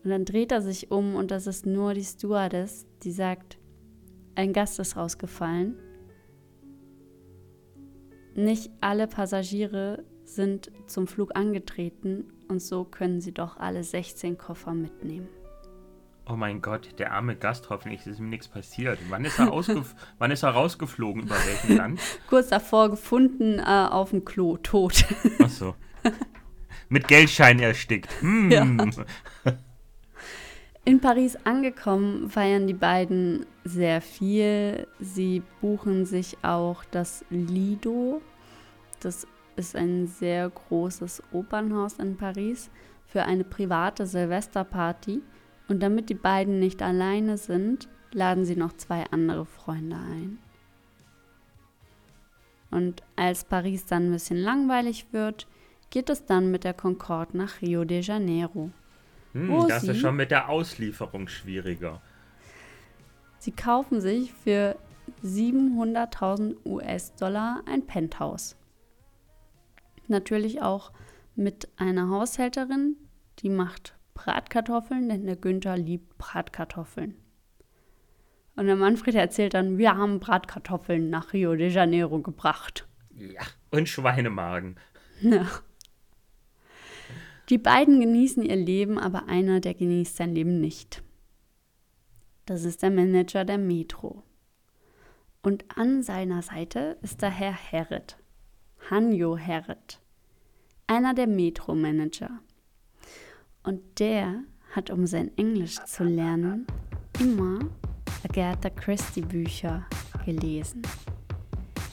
Und 0.02 0.10
dann 0.10 0.24
dreht 0.24 0.52
er 0.52 0.62
sich 0.62 0.90
um 0.90 1.14
und 1.14 1.30
das 1.30 1.46
ist 1.46 1.66
nur 1.66 1.94
die 1.94 2.04
Stewardess, 2.04 2.86
die 3.02 3.12
sagt, 3.12 3.58
ein 4.34 4.52
Gast 4.52 4.78
ist 4.78 4.96
rausgefallen. 4.96 5.76
Nicht 8.34 8.70
alle 8.80 9.06
Passagiere 9.06 10.04
sind 10.24 10.70
zum 10.86 11.06
Flug 11.06 11.36
angetreten 11.36 12.32
und 12.48 12.60
so 12.60 12.84
können 12.84 13.20
sie 13.20 13.32
doch 13.32 13.56
alle 13.56 13.82
16 13.82 14.36
Koffer 14.36 14.74
mitnehmen. 14.74 15.28
Oh 16.26 16.36
mein 16.36 16.62
Gott, 16.62 16.98
der 16.98 17.12
arme 17.12 17.36
Gast, 17.36 17.68
hoffentlich 17.68 18.06
ist 18.06 18.18
ihm 18.18 18.30
nichts 18.30 18.48
passiert. 18.48 18.98
Wann 19.10 19.26
ist 19.26 19.38
er, 19.38 19.52
Wann 20.18 20.30
ist 20.30 20.42
er 20.42 20.50
rausgeflogen? 20.50 21.24
Über 21.24 21.34
welchen 21.34 21.76
Land? 21.76 22.00
Kurz 22.28 22.48
davor 22.48 22.90
gefunden 22.90 23.58
äh, 23.58 23.62
auf 23.62 24.10
dem 24.10 24.24
Klo, 24.24 24.56
tot. 24.56 25.04
Ach 25.42 25.48
so. 25.50 25.74
Mit 26.88 27.08
Geldschein 27.08 27.58
erstickt. 27.58 28.08
Hm. 28.20 28.50
Ja. 28.50 28.66
In 30.86 31.00
Paris 31.00 31.36
angekommen 31.44 32.28
feiern 32.28 32.66
die 32.66 32.74
beiden 32.74 33.46
sehr 33.64 34.00
viel. 34.00 34.86
Sie 35.00 35.42
buchen 35.60 36.04
sich 36.04 36.38
auch 36.42 36.84
das 36.90 37.24
Lido. 37.30 38.20
Das 39.00 39.26
ist 39.56 39.76
ein 39.76 40.06
sehr 40.06 40.50
großes 40.50 41.22
Opernhaus 41.32 41.94
in 41.94 42.16
Paris 42.16 42.70
für 43.06 43.22
eine 43.24 43.44
private 43.44 44.06
Silvesterparty. 44.06 45.22
Und 45.68 45.82
damit 45.82 46.10
die 46.10 46.14
beiden 46.14 46.58
nicht 46.58 46.82
alleine 46.82 47.38
sind, 47.38 47.88
laden 48.12 48.44
sie 48.44 48.56
noch 48.56 48.74
zwei 48.74 49.04
andere 49.10 49.46
Freunde 49.46 49.96
ein. 49.96 50.38
Und 52.70 53.02
als 53.16 53.44
Paris 53.44 53.86
dann 53.86 54.06
ein 54.06 54.12
bisschen 54.12 54.36
langweilig 54.36 55.06
wird, 55.12 55.46
geht 55.90 56.10
es 56.10 56.26
dann 56.26 56.50
mit 56.50 56.64
der 56.64 56.74
Concorde 56.74 57.36
nach 57.36 57.62
Rio 57.62 57.84
de 57.84 58.00
Janeiro. 58.00 58.70
Hm, 59.32 59.68
das 59.68 59.84
ist 59.84 60.00
schon 60.00 60.16
mit 60.16 60.30
der 60.30 60.48
Auslieferung 60.48 61.28
schwieriger. 61.28 62.00
Sie 63.38 63.52
kaufen 63.52 64.00
sich 64.00 64.32
für 64.32 64.76
700.000 65.22 66.56
US-Dollar 66.64 67.62
ein 67.66 67.86
Penthouse. 67.86 68.56
Natürlich 70.08 70.62
auch 70.62 70.92
mit 71.36 71.68
einer 71.76 72.08
Haushälterin, 72.08 72.96
die 73.40 73.50
macht 73.50 73.96
Bratkartoffeln, 74.14 75.08
denn 75.08 75.26
der 75.26 75.36
Günther 75.36 75.76
liebt 75.76 76.16
Bratkartoffeln. 76.18 77.16
Und 78.56 78.66
der 78.66 78.76
Manfred 78.76 79.16
erzählt 79.16 79.54
dann, 79.54 79.78
wir 79.78 79.96
haben 79.96 80.20
Bratkartoffeln 80.20 81.10
nach 81.10 81.32
Rio 81.32 81.56
de 81.56 81.68
Janeiro 81.68 82.20
gebracht. 82.20 82.86
Ja, 83.16 83.42
und 83.70 83.88
Schweinemagen. 83.88 84.76
Ja. 85.20 85.46
Die 87.48 87.58
beiden 87.58 88.00
genießen 88.00 88.42
ihr 88.42 88.56
Leben, 88.56 88.98
aber 88.98 89.26
einer, 89.26 89.60
der 89.60 89.74
genießt 89.74 90.16
sein 90.16 90.34
Leben 90.34 90.60
nicht. 90.60 91.02
Das 92.46 92.64
ist 92.64 92.82
der 92.82 92.90
Manager 92.90 93.44
der 93.44 93.58
Metro. 93.58 94.22
Und 95.42 95.64
an 95.76 96.02
seiner 96.02 96.40
Seite 96.42 96.96
ist 97.02 97.20
der 97.20 97.30
Herr 97.30 97.52
Herret, 97.52 98.16
Hanjo 98.90 99.36
Herret, 99.36 100.00
einer 100.86 101.12
der 101.12 101.26
Metro-Manager. 101.26 102.40
Und 103.64 103.80
der 103.98 104.44
hat, 104.72 104.90
um 104.90 105.06
sein 105.06 105.36
Englisch 105.38 105.82
zu 105.86 106.04
lernen, 106.04 106.66
immer 107.18 107.60
Agatha 108.22 108.68
Christie 108.68 109.22
Bücher 109.22 109.86
gelesen. 110.24 110.82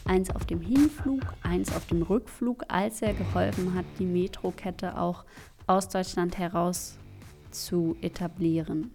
Eins 0.04 0.30
auf 0.30 0.46
dem 0.46 0.60
Hinflug, 0.60 1.22
eins 1.44 1.74
auf 1.74 1.88
dem 1.88 2.02
Rückflug, 2.02 2.66
als 2.68 3.02
er 3.02 3.14
geholfen 3.14 3.74
hat, 3.74 3.86
die 4.00 4.06
Metrokette 4.06 4.98
auch 4.98 5.24
aus 5.66 5.88
Deutschland 5.88 6.38
heraus 6.38 6.98
zu 7.52 7.96
etablieren. 8.02 8.92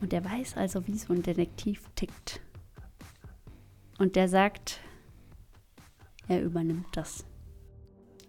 Und 0.00 0.12
er 0.14 0.24
weiß 0.24 0.56
also, 0.56 0.86
wie 0.86 0.96
so 0.96 1.12
ein 1.12 1.22
Detektiv 1.22 1.82
tickt. 1.96 2.40
Und 3.98 4.16
der 4.16 4.28
sagt, 4.28 4.80
er 6.28 6.42
übernimmt 6.42 6.96
das. 6.96 7.26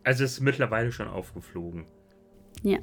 Also 0.03 0.25
ist 0.25 0.41
mittlerweile 0.41 0.91
schon 0.91 1.07
aufgeflogen. 1.07 1.85
Ja. 2.65 2.79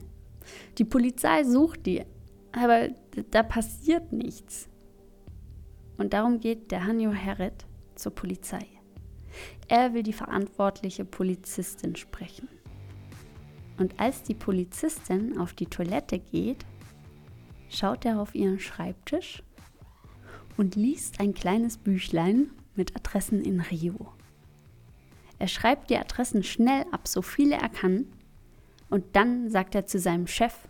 Die 0.78 0.84
Polizei 0.84 1.42
sucht 1.42 1.86
die, 1.86 2.04
aber 2.52 2.90
da 3.32 3.42
passiert 3.42 4.12
nichts. 4.12 4.68
Und 5.98 6.12
darum 6.12 6.38
geht 6.38 6.70
der 6.70 6.86
Hanjo 6.86 7.10
Herret 7.10 7.66
zur 7.96 8.14
Polizei. 8.14 8.64
Er 9.66 9.92
will 9.92 10.04
die 10.04 10.12
verantwortliche 10.12 11.04
Polizistin 11.04 11.96
sprechen. 11.96 12.48
Und 13.78 13.98
als 13.98 14.22
die 14.22 14.34
Polizistin 14.34 15.36
auf 15.38 15.52
die 15.52 15.66
Toilette 15.66 16.20
geht, 16.20 16.64
schaut 17.68 18.04
er 18.04 18.20
auf 18.20 18.36
ihren 18.36 18.60
Schreibtisch 18.60 19.42
und 20.56 20.76
liest 20.76 21.18
ein 21.18 21.34
kleines 21.34 21.76
Büchlein 21.76 22.50
mit 22.76 22.94
Adressen 22.94 23.42
in 23.42 23.60
Rio. 23.60 24.12
Er 25.40 25.48
schreibt 25.48 25.90
die 25.90 25.96
Adressen 25.96 26.44
schnell 26.44 26.84
ab, 26.92 27.08
so 27.08 27.20
viele 27.20 27.56
er 27.56 27.68
kann, 27.68 28.06
und 28.92 29.16
dann 29.16 29.48
sagt 29.48 29.74
er 29.74 29.86
zu 29.86 29.98
seinem 29.98 30.26
Chef, 30.26 30.68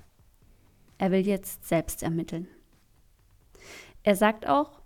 er 0.96 1.10
will 1.10 1.26
jetzt 1.26 1.66
selbst 1.66 2.04
ermitteln. 2.04 2.46
Er 4.04 4.14
sagt 4.14 4.46
auch, 4.46 4.80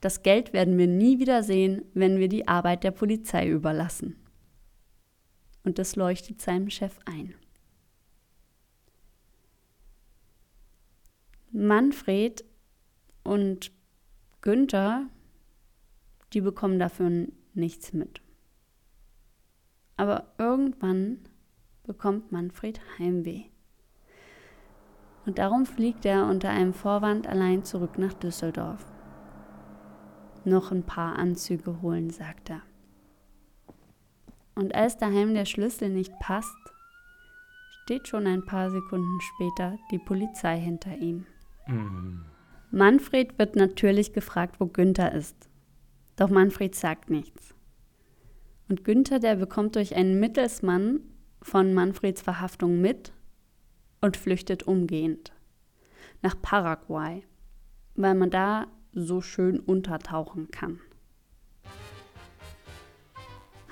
das 0.00 0.22
Geld 0.22 0.52
werden 0.52 0.78
wir 0.78 0.86
nie 0.86 1.18
wieder 1.18 1.42
sehen, 1.42 1.82
wenn 1.94 2.20
wir 2.20 2.28
die 2.28 2.46
Arbeit 2.46 2.84
der 2.84 2.92
Polizei 2.92 3.48
überlassen. 3.48 4.14
Und 5.64 5.80
das 5.80 5.96
leuchtet 5.96 6.40
seinem 6.40 6.70
Chef 6.70 6.96
ein. 7.06 7.34
Manfred 11.50 12.44
und 13.24 13.72
Günther, 14.42 15.08
die 16.32 16.40
bekommen 16.40 16.78
dafür 16.78 17.26
nichts 17.52 17.92
mit. 17.92 18.22
Aber 19.96 20.32
irgendwann 20.38 21.18
bekommt 21.84 22.32
Manfred 22.32 22.80
Heimweh. 22.98 23.44
Und 25.26 25.38
darum 25.38 25.66
fliegt 25.66 26.04
er 26.04 26.26
unter 26.26 26.50
einem 26.50 26.72
Vorwand 26.72 27.26
allein 27.26 27.64
zurück 27.64 27.98
nach 27.98 28.14
Düsseldorf. 28.14 28.84
Noch 30.44 30.72
ein 30.72 30.84
paar 30.84 31.16
Anzüge 31.16 31.82
holen, 31.82 32.10
sagt 32.10 32.50
er. 32.50 32.62
Und 34.54 34.74
als 34.74 34.96
daheim 34.98 35.34
der 35.34 35.44
Schlüssel 35.44 35.90
nicht 35.90 36.18
passt, 36.18 36.56
steht 37.82 38.08
schon 38.08 38.26
ein 38.26 38.44
paar 38.44 38.70
Sekunden 38.70 39.20
später 39.20 39.78
die 39.90 39.98
Polizei 39.98 40.58
hinter 40.58 40.96
ihm. 40.96 41.26
Mhm. 41.66 42.24
Manfred 42.70 43.38
wird 43.38 43.56
natürlich 43.56 44.12
gefragt, 44.12 44.60
wo 44.60 44.66
Günther 44.66 45.12
ist. 45.12 45.48
Doch 46.16 46.30
Manfred 46.30 46.74
sagt 46.74 47.10
nichts. 47.10 47.54
Und 48.68 48.84
Günther, 48.84 49.18
der 49.18 49.36
bekommt 49.36 49.74
durch 49.74 49.96
einen 49.96 50.20
Mittelsmann 50.20 51.00
von 51.42 51.74
Manfreds 51.74 52.22
Verhaftung 52.22 52.80
mit 52.80 53.12
und 54.00 54.16
flüchtet 54.16 54.64
umgehend 54.64 55.32
nach 56.22 56.40
Paraguay, 56.40 57.22
weil 57.94 58.14
man 58.14 58.30
da 58.30 58.66
so 58.92 59.20
schön 59.20 59.58
untertauchen 59.60 60.50
kann. 60.50 60.80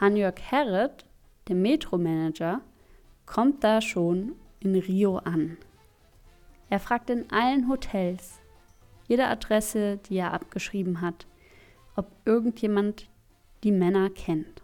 Hanjörg 0.01 0.41
Herret, 0.41 1.05
der 1.49 1.57
Metromanager, 1.57 2.61
kommt 3.27 3.65
da 3.65 3.81
schon 3.81 4.33
in 4.61 4.75
Rio 4.75 5.19
an. 5.19 5.59
Er 6.71 6.79
fragt 6.79 7.11
in 7.11 7.31
allen 7.31 7.69
Hotels, 7.69 8.41
jeder 9.09 9.29
Adresse, 9.29 9.97
die 9.97 10.17
er 10.17 10.33
abgeschrieben 10.33 11.01
hat, 11.01 11.27
ob 11.97 12.11
irgendjemand 12.25 13.09
die 13.65 13.73
Männer 13.73 14.11
kennt. 14.11 14.63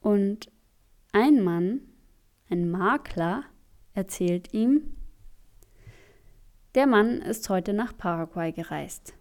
Und 0.00 0.50
ein 1.14 1.44
Mann, 1.44 1.80
ein 2.50 2.68
Makler, 2.68 3.44
erzählt 3.92 4.52
ihm, 4.52 4.96
der 6.74 6.88
Mann 6.88 7.22
ist 7.22 7.48
heute 7.48 7.72
nach 7.72 7.96
Paraguay 7.96 8.50
gereist. 8.50 9.14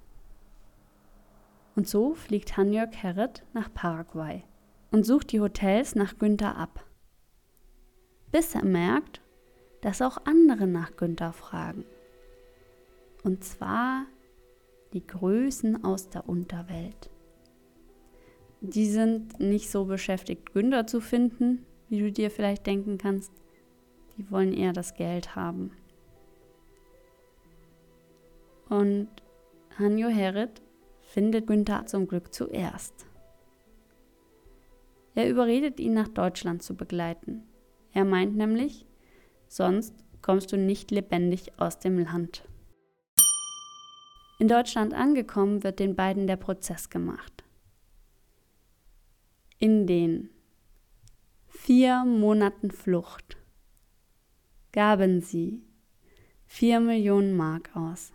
Und 1.76 1.88
so 1.88 2.16
fliegt 2.16 2.58
Hanjörg 2.58 2.96
Herret 2.96 3.44
nach 3.54 3.72
Paraguay 3.72 4.44
und 4.90 5.06
sucht 5.06 5.32
die 5.32 5.40
Hotels 5.40 5.94
nach 5.94 6.18
Günther 6.18 6.58
ab. 6.58 6.84
Bis 8.32 8.56
er 8.56 8.66
merkt, 8.66 9.22
dass 9.82 10.02
auch 10.02 10.18
andere 10.26 10.66
nach 10.66 10.96
Günther 10.98 11.32
fragen. 11.32 11.86
Und 13.24 13.44
zwar 13.44 14.08
die 14.94 15.06
Größen 15.06 15.84
aus 15.84 16.10
der 16.10 16.28
Unterwelt. 16.28 17.12
Die 18.62 18.88
sind 18.88 19.40
nicht 19.40 19.70
so 19.70 19.86
beschäftigt, 19.86 20.54
Günther 20.54 20.88
zu 20.88 21.00
finden, 21.00 21.68
wie 21.94 22.00
du 22.00 22.12
dir 22.12 22.32
vielleicht 22.32 22.66
denken 22.66 22.98
kannst. 22.98 23.32
Die 24.18 24.32
wollen 24.32 24.52
eher 24.52 24.74
das 24.74 24.96
Geld 24.96 25.36
haben. 25.36 25.70
Und 28.68 29.10
Hanjo 29.78 30.08
Herret 30.08 30.60
findet 31.02 31.46
Günther 31.46 31.86
zum 31.86 32.08
Glück 32.08 32.34
zuerst. 32.34 33.06
Er 35.14 35.30
überredet 35.30 35.80
ihn, 35.80 35.94
nach 35.94 36.08
Deutschland 36.08 36.64
zu 36.64 36.76
begleiten. 36.76 37.44
Er 37.92 38.06
meint 38.06 38.36
nämlich, 38.36 38.88
sonst 39.48 39.94
kommst 40.24 40.52
du 40.52 40.58
nicht 40.58 40.90
lebendig 40.90 41.60
aus 41.60 41.78
dem 41.78 42.00
Land. 42.00 42.44
In 44.40 44.48
Deutschland 44.48 44.96
angekommen 44.96 45.64
wird 45.64 45.78
den 45.78 45.96
beiden 45.96 46.26
der 46.26 46.38
Prozess 46.38 46.90
gemacht. 46.90 47.44
In 49.60 49.86
den 49.86 50.33
vier 51.56 52.04
Monaten 52.04 52.72
Flucht 52.72 53.38
gaben 54.74 55.22
sie 55.22 55.62
vier 56.46 56.80
Millionen 56.80 57.38
Mark 57.38 57.74
aus. 57.76 58.12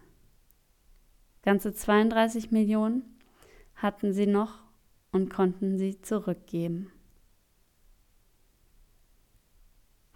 Ganze 1.42 1.72
32 1.72 2.51
Millionen 2.51 3.03
hatten 3.74 4.12
sie 4.12 4.27
noch 4.27 4.64
und 5.12 5.31
konnten 5.31 5.79
sie 5.79 6.03
zurückgeben. 6.03 6.92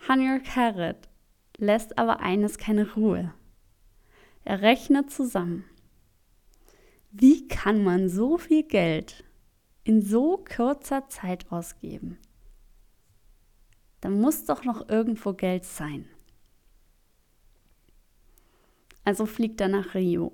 Hanjörg 0.07 0.45
Herret 0.45 1.09
lässt 1.57 1.97
aber 1.97 2.21
eines 2.21 2.59
keine 2.59 2.93
Ruhe. 2.95 3.33
Er 4.45 4.61
rechnet 4.61 5.11
zusammen. 5.11 5.65
Wie 7.13 7.47
kann 7.47 7.83
man 7.85 8.09
so 8.09 8.37
viel 8.37 8.65
Geld 8.65 9.25
in 9.85 10.03
so 10.03 10.45
kurzer 10.45 11.09
Zeit 11.09 11.51
ausgeben? 11.51 12.19
Da 14.03 14.11
muss 14.11 14.45
doch 14.45 14.65
noch 14.65 14.89
irgendwo 14.89 15.33
Geld 15.33 15.65
sein. 15.65 16.07
Also 19.05 19.27
fliegt 19.27 19.61
er 19.61 19.69
nach 19.69 19.95
Rio, 19.95 20.33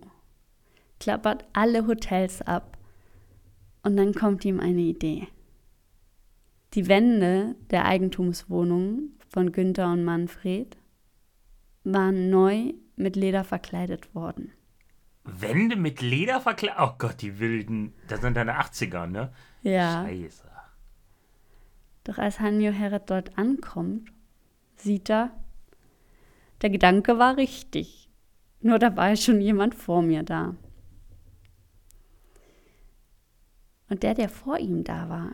klappert 0.99 1.47
alle 1.53 1.87
Hotels 1.87 2.43
ab 2.43 2.79
und 3.83 3.97
dann 3.97 4.15
kommt 4.15 4.45
ihm 4.45 4.59
eine 4.59 4.81
Idee. 4.81 5.29
Die 6.75 6.89
Wände 6.89 7.57
der 7.71 7.85
Eigentumswohnung 7.85 9.11
von 9.29 9.53
Günther 9.53 9.93
und 9.93 10.05
Manfred 10.05 10.77
waren 11.85 12.31
neu 12.31 12.73
mit 12.97 13.17
Leder 13.17 13.45
verkleidet 13.45 14.15
worden. 14.15 14.53
Wände 15.25 15.77
mit 15.77 16.01
Leder 16.01 16.41
verkleidet? 16.41 16.79
Oh 16.81 16.95
Gott, 16.97 17.21
die 17.21 17.39
wilden. 17.39 17.95
Das 18.09 18.23
sind 18.23 18.35
deine 18.35 18.59
80er, 18.61 19.07
ne? 19.07 19.31
Ja. 19.63 20.05
Scheiße. 20.05 20.48
Doch 22.09 22.17
als 22.17 22.41
Hanjo 22.41 22.73
Herret 22.73 23.11
dort 23.11 23.37
ankommt, 23.37 24.11
sieht 24.77 25.11
er, 25.11 25.31
Der 26.63 26.71
Gedanke 26.71 27.19
war 27.19 27.37
richtig. 27.37 28.09
Nur 28.63 28.79
da 28.79 28.97
war 28.97 29.15
schon 29.15 29.43
jemand 29.43 29.75
vor 29.75 30.01
mir 30.01 30.23
da. 30.23 30.57
Und 33.91 34.03
der, 34.03 34.15
der 34.15 34.31
vor 34.31 34.59
ihm 34.59 34.85
da 34.85 35.11
war, 35.11 35.33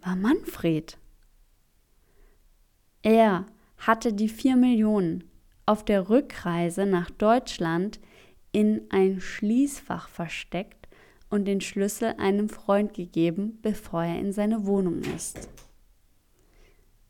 war 0.00 0.16
Manfred. 0.16 0.96
Er 3.02 3.44
hatte 3.76 4.14
die 4.14 4.30
vier 4.30 4.56
Millionen 4.56 5.24
auf 5.66 5.84
der 5.84 6.08
Rückreise 6.08 6.86
nach 6.86 7.10
Deutschland 7.10 8.00
in 8.50 8.86
ein 8.88 9.20
Schließfach 9.20 10.08
versteckt 10.08 10.75
und 11.30 11.44
den 11.44 11.60
Schlüssel 11.60 12.14
einem 12.18 12.48
Freund 12.48 12.94
gegeben, 12.94 13.58
bevor 13.62 14.04
er 14.04 14.18
in 14.18 14.32
seine 14.32 14.66
Wohnung 14.66 15.00
ist. 15.00 15.48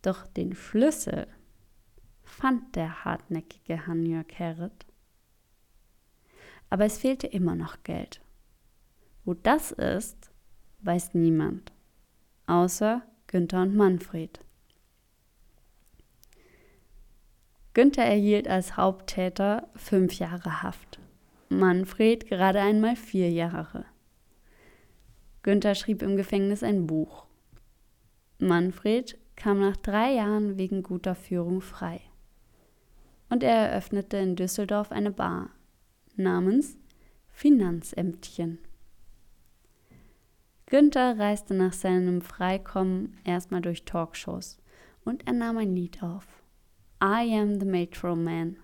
Doch 0.03 0.27
den 0.27 0.55
Schlüssel 0.55 1.27
fand 2.23 2.77
der 2.77 3.05
hartnäckige 3.05 3.87
Hanjörg 3.87 4.33
Herret. 4.33 4.87
Aber 6.71 6.85
es 6.85 6.99
fehlte 6.99 7.27
immer 7.27 7.55
noch 7.55 7.83
Geld. 7.83 8.21
Wo 9.25 9.35
das 9.35 9.73
ist, 9.73 10.31
weiß 10.81 11.15
niemand, 11.15 11.73
außer 12.47 13.03
Günther 13.27 13.63
und 13.63 13.75
Manfred. 13.75 14.41
Günther 17.75 18.05
erhielt 18.05 18.49
als 18.49 18.77
Haupttäter 18.77 19.69
fünf 19.75 20.15
Jahre 20.15 20.63
Haft, 20.63 20.99
Manfred 21.49 22.27
gerade 22.27 22.61
einmal 22.61 22.97
vier 22.97 23.31
Jahre. 23.31 23.85
Günther 25.47 25.77
schrieb 25.77 26.03
im 26.03 26.17
Gefängnis 26.17 26.65
ein 26.65 26.89
Buch. 26.89 27.25
Manfred 28.41 29.17
kam 29.37 29.61
nach 29.61 29.77
drei 29.77 30.15
Jahren 30.15 30.59
wegen 30.59 30.83
guter 30.83 31.15
Führung 31.15 31.61
frei. 31.61 32.01
Und 33.31 33.45
er 33.45 33.55
eröffnete 33.55 34.17
in 34.17 34.35
Düsseldorf 34.35 34.91
eine 34.91 35.13
Bar 35.13 35.51
namens 36.17 36.77
Finanzämtchen. 37.29 38.59
Günther 40.67 41.17
reiste 41.17 41.55
nach 41.55 41.75
seinem 41.75 42.23
Freikommen 42.23 43.17
erstmal 43.23 43.61
durch 43.61 43.85
Talkshows 43.85 44.59
und 45.05 45.29
er 45.29 45.33
nahm 45.33 45.59
ein 45.59 45.77
Lied 45.77 46.03
auf. 46.03 46.27
I 47.01 47.39
Am 47.39 47.61
the 47.61 47.67
Metro 47.67 48.17
Man. 48.17 48.57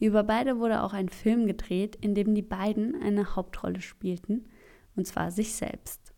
Über 0.00 0.24
beide 0.24 0.58
wurde 0.58 0.82
auch 0.82 0.92
ein 0.92 1.08
Film 1.08 1.46
gedreht, 1.46 1.94
in 1.94 2.16
dem 2.16 2.34
die 2.34 2.42
beiden 2.42 3.00
eine 3.00 3.36
Hauptrolle 3.36 3.80
spielten, 3.80 4.48
und 4.96 5.06
zwar 5.06 5.30
sich 5.30 5.54
selbst. 5.54 6.12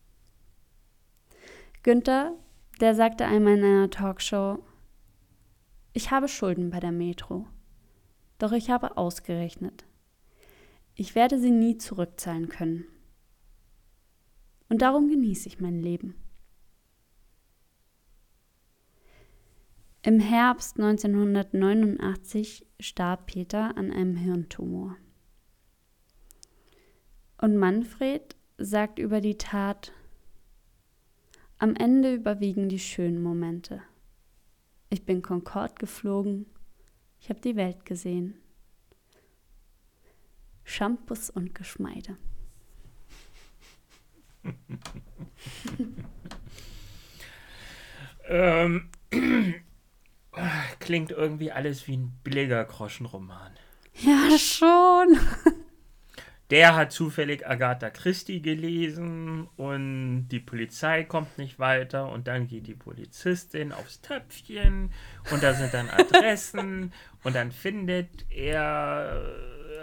Günther, 1.83 2.35
der 2.81 2.95
sagte 2.95 3.25
einmal 3.25 3.57
in 3.57 3.63
einer 3.63 3.89
Talkshow, 3.89 4.63
ich 5.93 6.11
habe 6.11 6.27
Schulden 6.27 6.69
bei 6.69 6.79
der 6.79 6.91
Metro, 6.91 7.47
doch 8.37 8.51
ich 8.51 8.69
habe 8.69 8.97
ausgerechnet, 8.97 9.85
ich 10.95 11.15
werde 11.15 11.39
sie 11.39 11.51
nie 11.51 11.77
zurückzahlen 11.77 12.49
können. 12.49 12.85
Und 14.69 14.81
darum 14.81 15.09
genieße 15.09 15.47
ich 15.47 15.59
mein 15.59 15.81
Leben. 15.81 16.15
Im 20.01 20.19
Herbst 20.19 20.79
1989 20.79 22.65
starb 22.79 23.25
Peter 23.25 23.75
an 23.75 23.91
einem 23.91 24.15
Hirntumor. 24.15 24.95
Und 27.37 27.57
Manfred 27.57 28.35
sagt 28.59 28.99
über 28.99 29.21
die 29.21 29.37
Tat, 29.37 29.93
am 31.57 31.75
Ende 31.75 32.13
überwiegen 32.13 32.69
die 32.69 32.79
schönen 32.79 33.23
Momente. 33.23 33.81
Ich 34.89 35.05
bin 35.05 35.21
Concorde 35.21 35.75
geflogen, 35.75 36.45
ich 37.19 37.29
habe 37.29 37.39
die 37.41 37.55
Welt 37.55 37.85
gesehen. 37.85 38.35
Shampoos 40.63 41.29
und 41.29 41.55
Geschmeide. 41.55 42.17
ähm, 48.27 48.89
klingt 50.79 51.11
irgendwie 51.11 51.51
alles 51.51 51.87
wie 51.87 51.97
ein 51.97 52.17
billiger 52.23 52.63
Groschenroman. 52.65 53.51
Ja, 53.95 54.37
schon. 54.37 55.19
Der 56.49 56.75
hat 56.75 56.91
zufällig 56.91 57.47
Agatha 57.47 57.91
Christie 57.91 58.41
gelesen 58.41 59.47
und 59.55 60.29
die 60.29 60.39
Polizei 60.39 61.03
kommt 61.03 61.37
nicht 61.37 61.59
weiter 61.59 62.09
und 62.09 62.27
dann 62.27 62.47
geht 62.47 62.65
die 62.65 62.73
Polizistin 62.73 63.71
aufs 63.71 64.01
Töpfchen 64.01 64.91
und 65.31 65.43
da 65.43 65.53
sind 65.53 65.73
dann 65.75 65.89
Adressen 65.91 66.91
und 67.23 67.35
dann 67.35 67.51
findet 67.51 68.25
er 68.31 69.21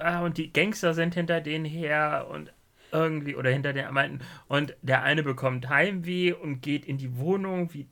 ah, 0.01 0.23
und 0.23 0.39
die 0.39 0.53
Gangster 0.53 0.93
sind 0.93 1.15
hinter 1.15 1.41
denen 1.41 1.65
her 1.65 2.27
und 2.31 2.53
irgendwie 2.91 3.37
oder 3.37 3.51
hinter 3.51 3.73
der 3.73 3.93
meinten 3.93 4.25
und 4.49 4.77
der 4.83 5.05
eine 5.05 5.23
bekommt 5.23 5.69
Heimweh 5.69 6.33
und 6.33 6.63
geht 6.63 6.85
in 6.85 6.99
die 6.99 7.17
Wohnung 7.17 7.73
wie 7.75 7.87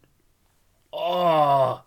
oh 0.90 1.78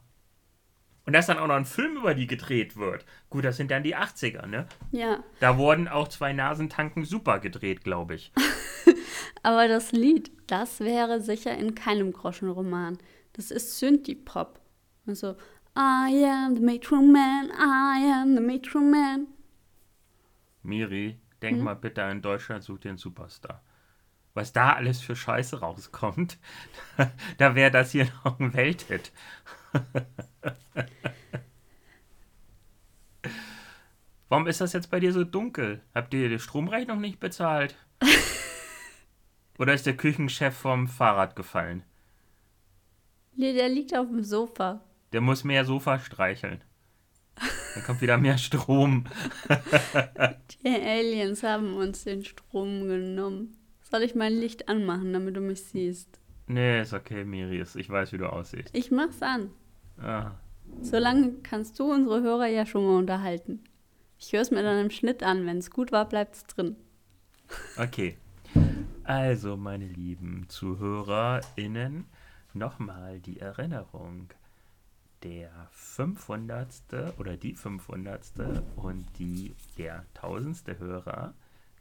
und 1.08 1.14
dass 1.14 1.28
dann 1.28 1.40
auch 1.40 1.48
noch 1.48 1.56
ein 1.56 1.66
Film 1.66 1.96
über 1.96 2.14
die 2.14 2.28
gedreht 2.28 2.76
wird. 2.76 3.06
Gut, 3.30 3.46
das 3.46 3.56
sind 3.56 3.72
dann 3.72 3.82
die 3.82 3.96
80er, 3.96 4.46
ne? 4.46 4.68
Ja. 4.92 5.24
Da 5.40 5.58
wurden 5.58 5.88
auch 5.88 6.10
zwei 6.10 6.34
Nasentanken 6.34 7.06
super 7.06 7.40
gedreht, 7.40 7.86
glaube 7.86 8.16
ich. 8.16 8.34
Aber 9.44 9.70
das 9.70 9.94
Lied, 9.94 10.32
das 10.48 10.82
wäre 10.82 11.22
sicher 11.22 11.58
in 11.58 11.76
keinem 11.76 12.12
Groschenroman. 12.12 12.98
Das 13.32 13.52
ist 13.52 13.80
Synthie-Pop. 13.80 14.60
Also, 15.08 15.38
I 15.78 16.26
am 16.26 16.56
the 16.56 16.62
Metro 16.62 16.98
Man, 16.98 17.52
I 17.58 18.12
am 18.12 18.36
the 18.36 18.42
Metro 18.42 18.80
Man. 18.80 19.28
Miri, 20.62 21.18
denk 21.42 21.60
hm? 21.60 21.64
mal 21.64 21.76
bitte 21.76 22.04
an 22.04 22.22
Deutschland 22.22 22.64
sucht 22.64 22.84
den 22.84 22.98
Superstar. 22.98 23.64
Was 24.38 24.54
da 24.54 24.74
alles 24.74 25.02
für 25.02 25.16
Scheiße 25.16 25.62
rauskommt, 25.62 26.38
da 27.40 27.56
wäre 27.56 27.72
das 27.72 27.90
hier 27.90 28.08
noch 28.24 28.40
ein 28.40 28.54
Welthit. 28.54 29.12
Warum 34.30 34.46
ist 34.46 34.62
das 34.62 34.74
jetzt 34.74 34.92
bei 34.92 35.00
dir 35.00 35.12
so 35.12 35.24
dunkel? 35.24 35.82
Habt 35.96 36.14
ihr 36.14 36.30
die 36.30 36.38
Stromrechnung 36.38 37.02
nicht 37.02 37.20
bezahlt? 37.20 37.76
Oder 39.58 39.74
ist 39.74 39.88
der 39.88 39.98
Küchenchef 39.98 40.56
vom 40.56 40.88
Fahrrad 40.88 41.36
gefallen? 41.36 41.82
Nee, 43.36 43.54
der 43.54 43.70
liegt 43.70 43.98
auf 43.98 44.06
dem 44.06 44.24
Sofa. 44.24 44.84
Der 45.14 45.22
muss 45.22 45.46
mehr 45.46 45.66
Sofa 45.66 45.98
streicheln. 45.98 46.62
Dann 47.74 47.84
kommt 47.84 48.02
wieder 48.02 48.20
mehr 48.20 48.38
Strom. 48.38 49.06
Die 50.62 50.68
Aliens 50.68 51.42
haben 51.42 51.76
uns 51.76 52.04
den 52.04 52.24
Strom 52.24 52.88
genommen. 52.88 53.58
Soll 53.90 54.04
ich 54.04 54.16
mein 54.16 54.34
Licht 54.34 54.68
anmachen, 54.68 55.14
damit 55.14 55.38
du 55.38 55.40
mich 55.40 55.64
siehst? 55.64 56.20
Nee, 56.48 56.82
ist 56.82 56.94
okay, 56.94 57.24
Miris. 57.24 57.76
Ich 57.78 57.90
weiß, 57.90 58.12
wie 58.12 58.18
du 58.18 58.26
aussiehst. 58.26 58.70
Ich 58.74 58.92
mach's 58.92 59.22
an. 59.22 59.50
Ah. 59.98 60.32
Solange 60.82 61.36
kannst 61.42 61.80
du 61.80 61.92
unsere 61.92 62.22
Hörer 62.22 62.48
ja 62.48 62.66
schon 62.66 62.86
mal 62.86 62.98
unterhalten. 62.98 63.64
Ich 64.20 64.34
höre 64.34 64.42
es 64.42 64.52
mir 64.52 64.62
dann 64.62 64.84
im 64.84 64.92
Schnitt 64.92 65.24
an. 65.24 65.46
Wenn 65.46 65.60
es 65.60 65.72
gut 65.72 65.94
war, 65.94 66.08
bleibt 66.08 66.36
es 66.36 66.44
drin. 66.46 66.76
Okay. 67.78 68.18
Also, 69.06 69.56
meine 69.56 69.88
lieben 69.88 70.50
ZuhörerInnen, 70.50 72.08
nochmal 72.54 73.22
die 73.22 73.40
Erinnerung. 73.40 74.28
Der 75.24 75.50
500. 75.72 77.16
oder 77.18 77.38
die 77.38 77.56
500. 77.56 78.34
und 78.76 79.06
die, 79.18 79.56
der 79.78 80.06
1000. 80.16 80.78
Hörer, 80.78 81.34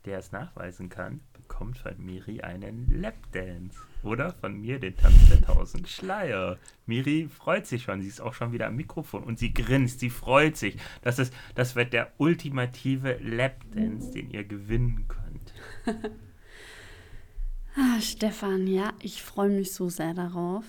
der 0.07 0.19
es 0.19 0.33
nachweisen 0.33 0.88
kann, 0.88 1.21
bekommt 1.33 1.79
von 1.79 1.95
Miri 1.99 2.40
einen 2.40 2.88
Lapdance. 3.01 3.79
Oder 4.03 4.33
von 4.33 4.61
mir 4.61 4.79
den 4.79 4.97
Tanz 4.97 5.29
der 5.29 5.42
tausend 5.42 5.88
Schleier. 5.88 6.59
Miri 6.87 7.29
freut 7.29 7.66
sich 7.66 7.83
schon, 7.83 8.01
sie 8.01 8.09
ist 8.09 8.21
auch 8.21 8.35
schon 8.35 8.53
wieder 8.53 8.69
am 8.69 8.77
Mikrofon 8.77 9.25
und 9.25 9.38
sie 9.38 9.53
grinst, 9.53 10.01
sie 10.01 10.11
freut 10.11 10.57
sich. 10.57 10.77
Das, 11.03 11.19
ist, 11.19 11.35
das 11.55 11.75
wird 11.75 11.92
der 11.92 12.12
ultimative 12.19 13.19
Lapdance, 13.21 14.12
den 14.12 14.31
ihr 14.31 14.45
gewinnen 14.45 15.07
könnt. 15.09 15.55
ah, 17.77 18.01
Stefan, 18.01 18.66
ja, 18.66 18.92
ich 19.01 19.23
freue 19.23 19.51
mich 19.51 19.73
so 19.73 19.88
sehr 19.88 20.14
darauf. 20.14 20.64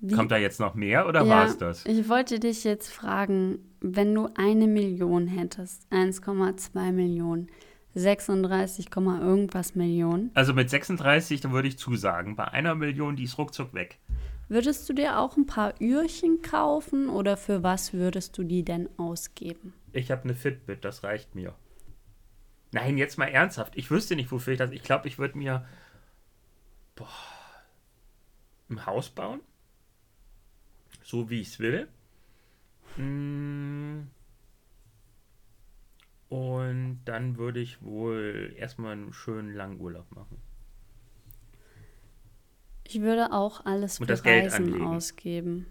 Wie? 0.00 0.14
Kommt 0.14 0.30
da 0.30 0.36
jetzt 0.36 0.60
noch 0.60 0.74
mehr 0.74 1.08
oder 1.08 1.24
ja, 1.24 1.28
war 1.28 1.46
es 1.46 1.58
das? 1.58 1.84
Ich 1.84 2.08
wollte 2.08 2.38
dich 2.38 2.62
jetzt 2.62 2.88
fragen, 2.88 3.58
wenn 3.80 4.14
du 4.14 4.28
eine 4.34 4.66
Million 4.66 5.26
hättest, 5.26 5.90
1,2 5.92 6.92
Millionen, 6.92 7.48
36, 7.94 8.88
irgendwas 8.94 9.74
Millionen. 9.74 10.30
Also 10.34 10.54
mit 10.54 10.70
36, 10.70 11.40
dann 11.40 11.52
würde 11.52 11.68
ich 11.68 11.78
zusagen. 11.78 12.36
Bei 12.36 12.48
einer 12.48 12.74
Million, 12.74 13.16
die 13.16 13.24
ist 13.24 13.38
ruckzuck 13.38 13.74
weg. 13.74 13.98
Würdest 14.48 14.88
du 14.88 14.92
dir 14.92 15.18
auch 15.18 15.36
ein 15.36 15.46
paar 15.46 15.74
Ührchen 15.80 16.42
kaufen 16.42 17.08
oder 17.08 17.36
für 17.36 17.62
was 17.62 17.92
würdest 17.92 18.38
du 18.38 18.44
die 18.44 18.64
denn 18.64 18.88
ausgeben? 18.98 19.74
Ich 19.92 20.10
habe 20.10 20.24
eine 20.24 20.34
Fitbit, 20.34 20.84
das 20.84 21.02
reicht 21.02 21.34
mir. 21.34 21.54
Nein, 22.72 22.98
jetzt 22.98 23.18
mal 23.18 23.26
ernsthaft. 23.26 23.76
Ich 23.76 23.90
wüsste 23.90 24.16
nicht, 24.16 24.30
wofür 24.30 24.54
ich 24.54 24.58
das. 24.58 24.70
Ich 24.70 24.82
glaube, 24.82 25.08
ich 25.08 25.18
würde 25.18 25.36
mir 25.36 25.66
boah, 26.94 27.08
ein 28.70 28.86
Haus 28.86 29.10
bauen 29.10 29.40
so 31.08 31.30
wie 31.30 31.40
ich 31.40 31.48
es 31.48 31.58
will. 31.58 31.88
Mm. 32.98 34.08
Und 36.28 37.00
dann 37.06 37.38
würde 37.38 37.60
ich 37.60 37.82
wohl 37.82 38.52
erstmal 38.56 38.92
einen 38.92 39.12
schönen 39.12 39.54
langen 39.54 39.80
Urlaub 39.80 40.10
machen. 40.14 40.36
Ich 42.86 43.00
würde 43.00 43.32
auch 43.32 43.64
alles 43.64 43.98
für 43.98 44.24
Reisen 44.24 44.82
ausgeben. 44.82 45.66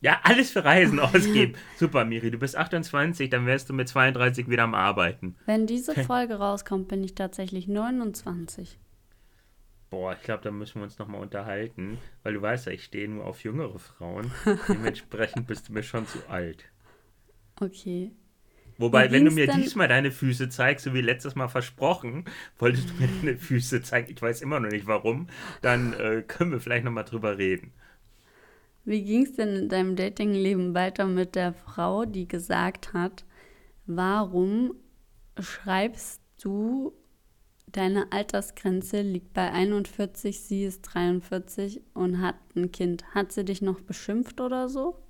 Ja, 0.00 0.20
alles 0.22 0.50
für 0.50 0.64
Reisen 0.64 1.00
ausgeben. 1.00 1.54
Super, 1.76 2.04
Miri, 2.04 2.30
du 2.30 2.38
bist 2.38 2.56
28, 2.56 3.30
dann 3.30 3.46
wärst 3.46 3.68
du 3.68 3.72
mit 3.72 3.88
32 3.88 4.48
wieder 4.48 4.62
am 4.62 4.74
Arbeiten. 4.74 5.36
Wenn 5.46 5.66
diese 5.66 5.94
Folge 6.04 6.34
rauskommt, 6.34 6.88
bin 6.88 7.02
ich 7.02 7.14
tatsächlich 7.14 7.66
29. 7.66 8.78
Boah, 9.90 10.12
ich 10.12 10.22
glaube, 10.22 10.42
da 10.42 10.50
müssen 10.50 10.76
wir 10.76 10.82
uns 10.84 10.98
nochmal 10.98 11.22
unterhalten, 11.22 11.98
weil 12.22 12.34
du 12.34 12.42
weißt 12.42 12.66
ja, 12.66 12.72
ich 12.72 12.84
stehe 12.84 13.08
nur 13.08 13.24
auf 13.24 13.42
jüngere 13.42 13.78
Frauen. 13.78 14.30
Dementsprechend 14.68 15.46
bist 15.46 15.68
du 15.68 15.72
mir 15.72 15.82
schon 15.82 16.06
zu 16.06 16.18
alt. 16.28 16.64
Okay. 17.60 18.12
Wobei, 18.76 19.10
wenn 19.10 19.24
du 19.24 19.32
mir 19.32 19.48
diesmal 19.48 19.88
deine 19.88 20.12
Füße 20.12 20.50
zeigst, 20.50 20.84
so 20.84 20.94
wie 20.94 21.00
letztes 21.00 21.34
Mal 21.34 21.48
versprochen, 21.48 22.26
wolltest 22.58 22.90
du 22.90 22.94
mir 22.94 23.08
deine 23.08 23.36
Füße 23.36 23.82
zeigen, 23.82 24.12
ich 24.12 24.22
weiß 24.22 24.40
immer 24.40 24.60
noch 24.60 24.70
nicht 24.70 24.86
warum, 24.86 25.26
dann 25.62 25.94
äh, 25.94 26.22
können 26.26 26.52
wir 26.52 26.60
vielleicht 26.60 26.84
nochmal 26.84 27.04
drüber 27.04 27.38
reden. 27.38 27.72
Wie 28.84 29.02
ging 29.02 29.24
es 29.24 29.34
denn 29.34 29.54
in 29.54 29.68
deinem 29.68 29.96
Datingleben 29.96 30.74
weiter 30.74 31.06
mit 31.06 31.34
der 31.34 31.52
Frau, 31.52 32.04
die 32.04 32.28
gesagt 32.28 32.92
hat, 32.92 33.24
warum 33.86 34.74
schreibst 35.40 36.22
du, 36.40 36.94
deine 37.72 38.12
Altersgrenze 38.12 39.02
liegt 39.02 39.32
bei 39.32 39.50
41, 39.50 40.40
sie 40.40 40.64
ist 40.64 40.82
43 40.82 41.80
und 41.94 42.20
hat 42.20 42.36
ein 42.56 42.72
Kind. 42.72 43.14
Hat 43.14 43.32
sie 43.32 43.44
dich 43.44 43.62
noch 43.62 43.80
beschimpft 43.80 44.40
oder 44.40 44.68
so? 44.68 45.02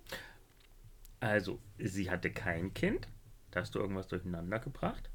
Also, 1.21 1.59
sie 1.79 2.11
hatte 2.11 2.31
kein 2.31 2.75
Kind. 2.75 3.09
Da 3.51 3.61
hast 3.61 3.75
du 3.75 3.79
irgendwas 3.79 4.09
durcheinander 4.09 4.59
gebracht. 4.59 5.11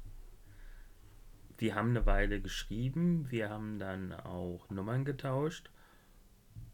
Wir 1.56 1.74
haben 1.74 1.90
eine 1.90 2.04
Weile 2.04 2.40
geschrieben, 2.40 3.30
wir 3.30 3.48
haben 3.48 3.78
dann 3.78 4.12
auch 4.12 4.68
Nummern 4.70 5.04
getauscht 5.04 5.70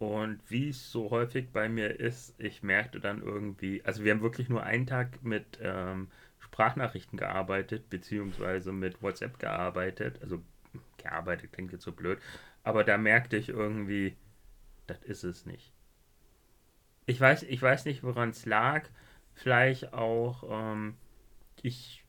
und 0.00 0.40
wie 0.48 0.70
es 0.70 0.90
so 0.90 1.10
häufig 1.10 1.50
bei 1.52 1.68
mir 1.68 2.00
ist, 2.00 2.34
ich 2.38 2.62
merkte 2.62 3.00
dann 3.00 3.20
irgendwie, 3.20 3.84
also 3.84 4.02
wir 4.02 4.12
haben 4.12 4.22
wirklich 4.22 4.48
nur 4.48 4.62
einen 4.62 4.86
Tag 4.86 5.22
mit 5.22 5.58
ähm, 5.60 6.08
Sprachnachrichten 6.38 7.18
gearbeitet, 7.18 7.90
beziehungsweise 7.90 8.72
mit 8.72 9.02
WhatsApp 9.02 9.38
gearbeitet. 9.38 10.18
Also 10.22 10.42
gearbeitet 11.02 11.52
klingt 11.52 11.72
jetzt 11.72 11.84
so 11.84 11.92
blöd, 11.92 12.18
aber 12.62 12.84
da 12.84 12.98
merkte 12.98 13.36
ich 13.36 13.48
irgendwie, 13.48 14.16
das 14.86 15.02
ist 15.02 15.24
es 15.24 15.46
nicht. 15.46 15.72
Ich 17.06 17.20
weiß, 17.20 17.44
ich 17.44 17.60
weiß 17.60 17.86
nicht, 17.86 18.02
woran 18.02 18.30
es 18.30 18.46
lag. 18.46 18.88
Vielleicht 19.34 19.92
auch, 19.92 20.44
ähm, 20.48 20.96
ich, 21.62 22.04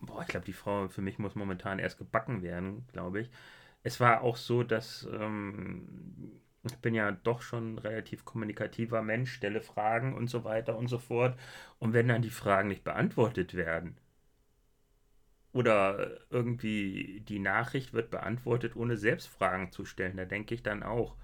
boah, 0.00 0.22
ich 0.22 0.28
glaube, 0.28 0.46
die 0.46 0.52
Frau 0.52 0.88
für 0.88 1.02
mich 1.02 1.18
muss 1.18 1.34
momentan 1.34 1.78
erst 1.78 1.98
gebacken 1.98 2.42
werden, 2.42 2.86
glaube 2.92 3.20
ich. 3.20 3.30
Es 3.82 4.00
war 4.00 4.22
auch 4.22 4.36
so, 4.36 4.62
dass 4.62 5.08
ähm, 5.12 6.40
ich 6.64 6.76
bin 6.78 6.94
ja 6.94 7.12
doch 7.12 7.42
schon 7.42 7.74
ein 7.74 7.78
relativ 7.78 8.24
kommunikativer 8.24 9.02
Mensch, 9.02 9.32
stelle 9.32 9.60
Fragen 9.60 10.14
und 10.14 10.28
so 10.28 10.44
weiter 10.44 10.76
und 10.76 10.88
so 10.88 10.98
fort. 10.98 11.38
Und 11.78 11.92
wenn 11.92 12.08
dann 12.08 12.22
die 12.22 12.30
Fragen 12.30 12.68
nicht 12.68 12.84
beantwortet 12.84 13.54
werden 13.54 13.96
oder 15.52 16.18
irgendwie 16.30 17.20
die 17.28 17.38
Nachricht 17.38 17.92
wird 17.94 18.10
beantwortet, 18.10 18.76
ohne 18.76 18.96
selbst 18.96 19.28
Fragen 19.28 19.70
zu 19.72 19.84
stellen, 19.84 20.16
da 20.16 20.24
denke 20.24 20.54
ich 20.54 20.62
dann 20.62 20.82
auch, 20.82 21.16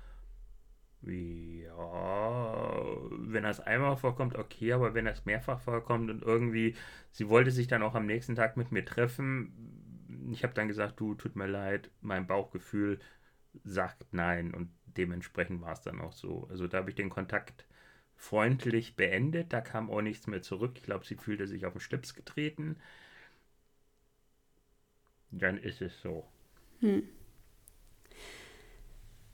ja, 1.02 2.84
wenn 3.10 3.42
das 3.44 3.60
einmal 3.60 3.96
vorkommt, 3.96 4.37
okay, 4.37 4.72
aber 4.72 4.94
wenn 4.94 5.04
das 5.04 5.24
mehrfach 5.26 5.60
vorkommt 5.60 6.10
und 6.10 6.22
irgendwie, 6.22 6.74
sie 7.12 7.28
wollte 7.28 7.50
sich 7.50 7.66
dann 7.68 7.82
auch 7.82 7.94
am 7.94 8.06
nächsten 8.06 8.34
Tag 8.37 8.56
mit 8.56 8.72
mir 8.72 8.84
treffen, 8.84 9.52
ich 10.32 10.42
habe 10.44 10.54
dann 10.54 10.68
gesagt, 10.68 10.98
du, 11.00 11.14
tut 11.14 11.37
mir 11.37 11.46
leid, 11.46 11.90
mein 12.00 12.26
Bauchgefühl 12.26 12.98
sagt 13.64 14.06
nein 14.12 14.54
und 14.54 14.70
dementsprechend 14.87 15.60
war 15.62 15.72
es 15.72 15.82
dann 15.82 16.00
auch 16.00 16.12
so. 16.12 16.46
Also 16.50 16.68
da 16.68 16.78
habe 16.78 16.90
ich 16.90 16.96
den 16.96 17.10
Kontakt 17.10 17.66
freundlich 18.16 18.96
beendet, 18.96 19.52
da 19.52 19.60
kam 19.60 19.90
auch 19.90 20.02
nichts 20.02 20.26
mehr 20.26 20.42
zurück. 20.42 20.72
Ich 20.76 20.84
glaube, 20.84 21.04
sie 21.06 21.16
fühlte 21.16 21.46
sich 21.48 21.66
auf 21.66 21.74
den 21.74 21.80
Schlips 21.80 22.14
getreten. 22.14 22.76
Dann 25.38 25.59
ist 25.59 25.83
es 25.83 25.92
so. 26.01 26.25
Hm. 26.81 27.03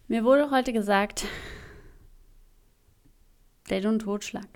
Mir 0.09 0.25
wurde 0.25 0.51
heute 0.51 0.73
gesagt, 0.73 1.27
Date 3.71 3.85
und 3.85 4.01
Totschlag. 4.01 4.49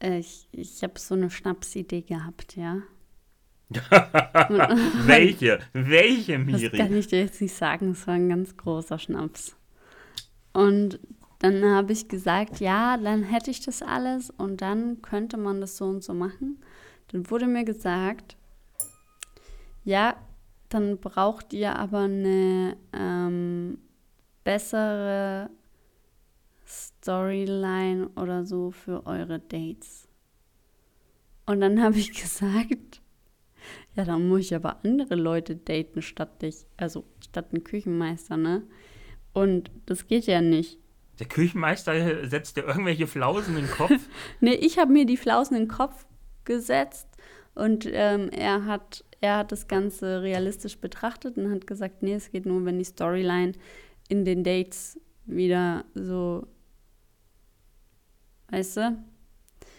Äh, 0.00 0.18
ich, 0.18 0.48
ich 0.52 0.82
habe 0.82 0.98
so 0.98 1.14
eine 1.14 1.30
Schnapsidee 1.30 2.02
gehabt, 2.02 2.56
ja. 2.56 2.82
Welche? 5.06 5.60
Welche, 5.72 6.38
Miri? 6.38 6.70
Das 6.70 6.78
kann 6.78 6.96
ich 6.96 7.06
dir 7.06 7.20
jetzt 7.20 7.40
nicht 7.40 7.54
sagen. 7.54 7.92
Es 7.92 8.06
war 8.06 8.14
ein 8.14 8.28
ganz 8.28 8.56
großer 8.56 8.98
Schnaps. 8.98 9.56
Und 10.52 11.00
dann 11.38 11.64
habe 11.64 11.92
ich 11.92 12.08
gesagt, 12.08 12.60
ja, 12.60 12.96
dann 12.96 13.22
hätte 13.22 13.50
ich 13.50 13.60
das 13.60 13.82
alles 13.82 14.30
und 14.30 14.60
dann 14.60 15.02
könnte 15.02 15.36
man 15.36 15.60
das 15.60 15.76
so 15.76 15.86
und 15.86 16.02
so 16.02 16.14
machen. 16.14 16.60
Dann 17.08 17.30
wurde 17.30 17.46
mir 17.46 17.64
gesagt, 17.64 18.36
ja, 19.86 20.16
dann 20.68 20.98
braucht 20.98 21.52
ihr 21.52 21.76
aber 21.76 22.00
eine 22.00 22.76
ähm, 22.92 23.78
bessere 24.42 25.48
Storyline 26.66 28.08
oder 28.16 28.44
so 28.44 28.72
für 28.72 29.06
eure 29.06 29.38
Dates. 29.38 30.08
Und 31.46 31.60
dann 31.60 31.80
habe 31.82 31.98
ich 31.98 32.12
gesagt, 32.12 33.00
ja, 33.94 34.04
dann 34.04 34.28
muss 34.28 34.40
ich 34.40 34.54
aber 34.56 34.84
andere 34.84 35.14
Leute 35.14 35.54
daten 35.54 36.02
statt 36.02 36.42
dich, 36.42 36.66
also 36.76 37.04
statt 37.24 37.46
einen 37.52 37.62
Küchenmeister, 37.62 38.36
ne? 38.36 38.64
Und 39.32 39.70
das 39.86 40.08
geht 40.08 40.26
ja 40.26 40.40
nicht. 40.40 40.80
Der 41.20 41.28
Küchenmeister 41.28 42.26
setzt 42.28 42.56
dir 42.56 42.64
irgendwelche 42.64 43.06
Flausen 43.06 43.56
in 43.56 43.66
den 43.66 43.70
Kopf? 43.70 43.92
nee, 44.40 44.54
ich 44.54 44.78
habe 44.78 44.92
mir 44.92 45.06
die 45.06 45.16
Flausen 45.16 45.56
in 45.56 45.64
den 45.64 45.68
Kopf 45.68 46.06
gesetzt 46.44 47.15
und 47.56 47.88
ähm, 47.90 48.30
er, 48.30 48.64
hat, 48.66 49.04
er 49.20 49.38
hat 49.38 49.50
das 49.50 49.66
Ganze 49.66 50.22
realistisch 50.22 50.78
betrachtet 50.78 51.36
und 51.36 51.50
hat 51.50 51.66
gesagt, 51.66 52.02
nee, 52.02 52.14
es 52.14 52.30
geht 52.30 52.46
nur, 52.46 52.64
wenn 52.64 52.78
die 52.78 52.84
Storyline 52.84 53.52
in 54.08 54.24
den 54.24 54.44
Dates 54.44 55.00
wieder 55.24 55.84
so, 55.94 56.46
weißt 58.50 58.76
du? 58.76 59.04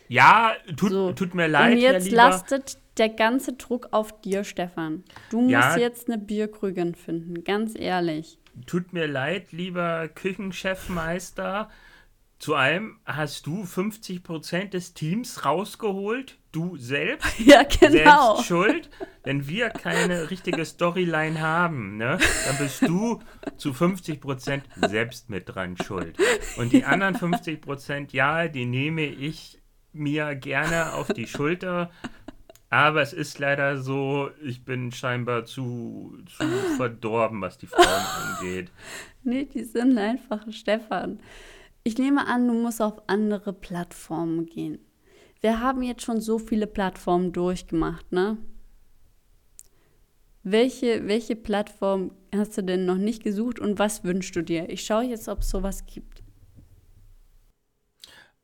Ja, 0.09 0.53
tut, 0.75 0.91
so. 0.91 1.13
tut 1.13 1.33
mir 1.33 1.47
leid. 1.47 1.73
Und 1.73 1.79
jetzt 1.79 2.11
lastet 2.11 2.77
der 2.97 3.09
ganze 3.09 3.53
Druck 3.53 3.89
auf 3.91 4.21
dir, 4.21 4.43
Stefan. 4.43 5.03
Du 5.29 5.41
musst 5.41 5.51
ja. 5.51 5.77
jetzt 5.77 6.09
eine 6.09 6.17
Bierkrügin 6.17 6.95
finden, 6.95 7.43
ganz 7.45 7.73
ehrlich 7.77 8.39
tut 8.65 8.93
mir 8.93 9.07
leid, 9.07 9.51
lieber 9.51 10.07
Küchenchefmeister. 10.07 11.69
Zu 12.39 12.55
allem 12.55 12.99
hast 13.05 13.45
du 13.47 13.63
50% 13.63 14.69
des 14.69 14.93
Teams 14.93 15.45
rausgeholt, 15.45 16.37
du 16.57 16.77
selbst. 16.77 17.27
Ja, 17.45 17.63
genau. 17.63 18.35
Selbst 18.35 18.47
schuld. 18.47 18.89
Wenn 19.23 19.47
wir 19.47 19.69
keine 19.69 20.29
richtige 20.29 20.65
Storyline 20.65 21.39
haben, 21.39 21.97
ne, 21.97 22.17
dann 22.45 22.57
bist 22.57 22.81
du 22.81 23.19
zu 23.57 23.71
50% 23.71 24.61
selbst 24.87 25.29
mit 25.29 25.53
dran 25.53 25.77
schuld. 25.77 26.17
Und 26.57 26.73
die 26.73 26.83
anderen 26.83 27.15
50%, 27.15 28.13
ja, 28.13 28.47
die 28.47 28.65
nehme 28.65 29.05
ich 29.05 29.61
mir 29.93 30.35
gerne 30.35 30.93
auf 30.93 31.07
die 31.07 31.27
Schulter 31.27 31.91
aber 32.69 33.01
es 33.01 33.13
ist 33.13 33.39
leider 33.39 33.77
so, 33.77 34.29
ich 34.43 34.65
bin 34.65 34.91
scheinbar 34.91 35.45
zu, 35.45 36.17
zu 36.37 36.45
verdorben, 36.75 37.41
was 37.41 37.57
die 37.57 37.67
Frauen 37.67 37.87
angeht. 37.87 38.71
Nee, 39.23 39.45
die 39.45 39.63
sind 39.63 39.97
einfach 39.97 40.45
Stefan. 40.51 41.19
Ich 41.83 41.97
nehme 41.97 42.27
an, 42.27 42.45
du 42.47 42.53
musst 42.53 42.81
auf 42.81 43.01
andere 43.07 43.53
Plattformen 43.53 44.45
gehen. 44.47 44.79
Wir 45.41 45.59
haben 45.59 45.83
jetzt 45.83 46.03
schon 46.03 46.21
so 46.21 46.39
viele 46.39 46.67
Plattformen 46.67 47.31
durchgemacht, 47.31 48.11
ne? 48.11 48.37
Welche, 50.43 51.07
welche 51.07 51.35
Plattform 51.35 52.11
hast 52.33 52.57
du 52.57 52.63
denn 52.63 52.85
noch 52.85 52.95
nicht 52.97 53.23
gesucht 53.23 53.59
und 53.59 53.79
was 53.79 54.03
wünschst 54.03 54.35
du 54.35 54.41
dir? 54.41 54.69
Ich 54.69 54.85
schaue 54.85 55.03
jetzt, 55.03 55.27
ob 55.27 55.39
es 55.39 55.49
sowas 55.49 55.85
gibt. 55.85 56.23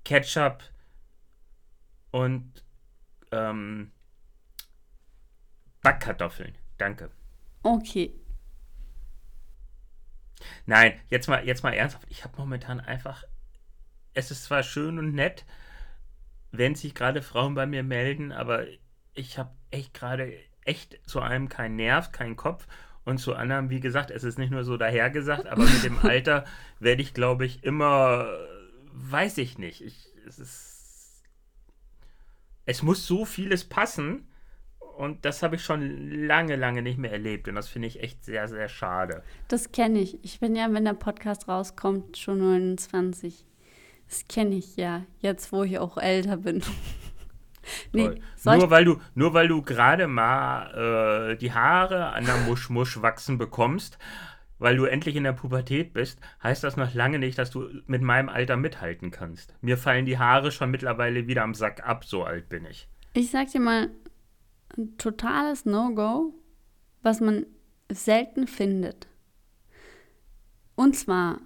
Ketchup 0.04 0.62
und 2.12 2.62
ähm, 3.32 3.90
Backkartoffeln. 5.82 6.54
Danke. 6.76 7.10
Okay. 7.64 8.14
Nein, 10.66 11.00
jetzt 11.08 11.28
mal, 11.28 11.44
jetzt 11.44 11.64
mal 11.64 11.72
ernsthaft. 11.72 12.06
Ich 12.10 12.22
habe 12.22 12.34
momentan 12.36 12.78
einfach. 12.78 13.24
Es 14.14 14.30
ist 14.30 14.44
zwar 14.44 14.62
schön 14.62 15.00
und 15.00 15.14
nett, 15.14 15.44
wenn 16.52 16.76
sich 16.76 16.94
gerade 16.94 17.22
Frauen 17.22 17.54
bei 17.54 17.66
mir 17.66 17.82
melden, 17.82 18.30
aber 18.30 18.64
ich 19.18 19.38
habe 19.38 19.50
echt 19.70 19.94
gerade 19.94 20.32
echt 20.64 21.00
zu 21.08 21.20
einem 21.20 21.48
keinen 21.48 21.76
Nerv, 21.76 22.12
keinen 22.12 22.36
Kopf 22.36 22.66
und 23.04 23.18
zu 23.18 23.34
anderem, 23.34 23.70
wie 23.70 23.80
gesagt, 23.80 24.10
es 24.10 24.22
ist 24.22 24.38
nicht 24.38 24.50
nur 24.50 24.64
so 24.64 24.76
dahergesagt, 24.76 25.46
aber 25.46 25.64
mit 25.64 25.82
dem 25.82 25.98
Alter 26.02 26.44
werde 26.78 27.02
ich, 27.02 27.14
glaube 27.14 27.46
ich, 27.46 27.64
immer, 27.64 28.28
weiß 28.92 29.38
ich 29.38 29.58
nicht. 29.58 29.80
Ich, 29.80 30.06
es, 30.26 30.38
ist, 30.38 31.22
es 32.66 32.82
muss 32.82 33.06
so 33.06 33.24
vieles 33.24 33.64
passen 33.64 34.28
und 34.78 35.24
das 35.24 35.42
habe 35.42 35.56
ich 35.56 35.64
schon 35.64 36.26
lange, 36.26 36.56
lange 36.56 36.82
nicht 36.82 36.98
mehr 36.98 37.12
erlebt 37.12 37.48
und 37.48 37.54
das 37.54 37.68
finde 37.68 37.88
ich 37.88 38.02
echt 38.02 38.24
sehr, 38.24 38.46
sehr 38.46 38.68
schade. 38.68 39.22
Das 39.48 39.72
kenne 39.72 40.00
ich. 40.00 40.22
Ich 40.22 40.38
bin 40.38 40.54
ja, 40.54 40.72
wenn 40.72 40.84
der 40.84 40.92
Podcast 40.92 41.48
rauskommt, 41.48 42.18
schon 42.18 42.40
29. 42.40 43.46
Das 44.06 44.26
kenne 44.28 44.56
ich 44.56 44.76
ja, 44.76 45.06
jetzt 45.20 45.50
wo 45.50 45.62
ich 45.62 45.78
auch 45.78 45.96
älter 45.96 46.36
bin. 46.36 46.62
Nee, 47.92 48.20
nur, 48.44 48.70
weil 48.70 48.84
du, 48.84 49.00
nur 49.14 49.34
weil 49.34 49.48
du 49.48 49.62
gerade 49.62 50.06
mal 50.06 51.32
äh, 51.32 51.36
die 51.36 51.52
Haare 51.52 52.12
an 52.12 52.24
der 52.24 52.36
Muschmusch 52.38 53.00
wachsen 53.02 53.38
bekommst, 53.38 53.98
weil 54.58 54.76
du 54.76 54.84
endlich 54.84 55.16
in 55.16 55.24
der 55.24 55.32
Pubertät 55.32 55.92
bist, 55.92 56.20
heißt 56.42 56.64
das 56.64 56.76
noch 56.76 56.94
lange 56.94 57.18
nicht, 57.18 57.38
dass 57.38 57.50
du 57.50 57.68
mit 57.86 58.02
meinem 58.02 58.28
Alter 58.28 58.56
mithalten 58.56 59.10
kannst. 59.10 59.54
Mir 59.60 59.78
fallen 59.78 60.06
die 60.06 60.18
Haare 60.18 60.50
schon 60.50 60.70
mittlerweile 60.70 61.26
wieder 61.26 61.42
am 61.42 61.54
Sack 61.54 61.86
ab, 61.86 62.04
so 62.04 62.24
alt 62.24 62.48
bin 62.48 62.64
ich. 62.66 62.88
Ich 63.14 63.30
sag 63.30 63.50
dir 63.50 63.60
mal, 63.60 63.90
ein 64.76 64.96
totales 64.98 65.64
No-Go, 65.64 66.34
was 67.02 67.20
man 67.20 67.46
selten 67.90 68.46
findet. 68.46 69.08
Und 70.74 70.94
zwar, 70.94 71.40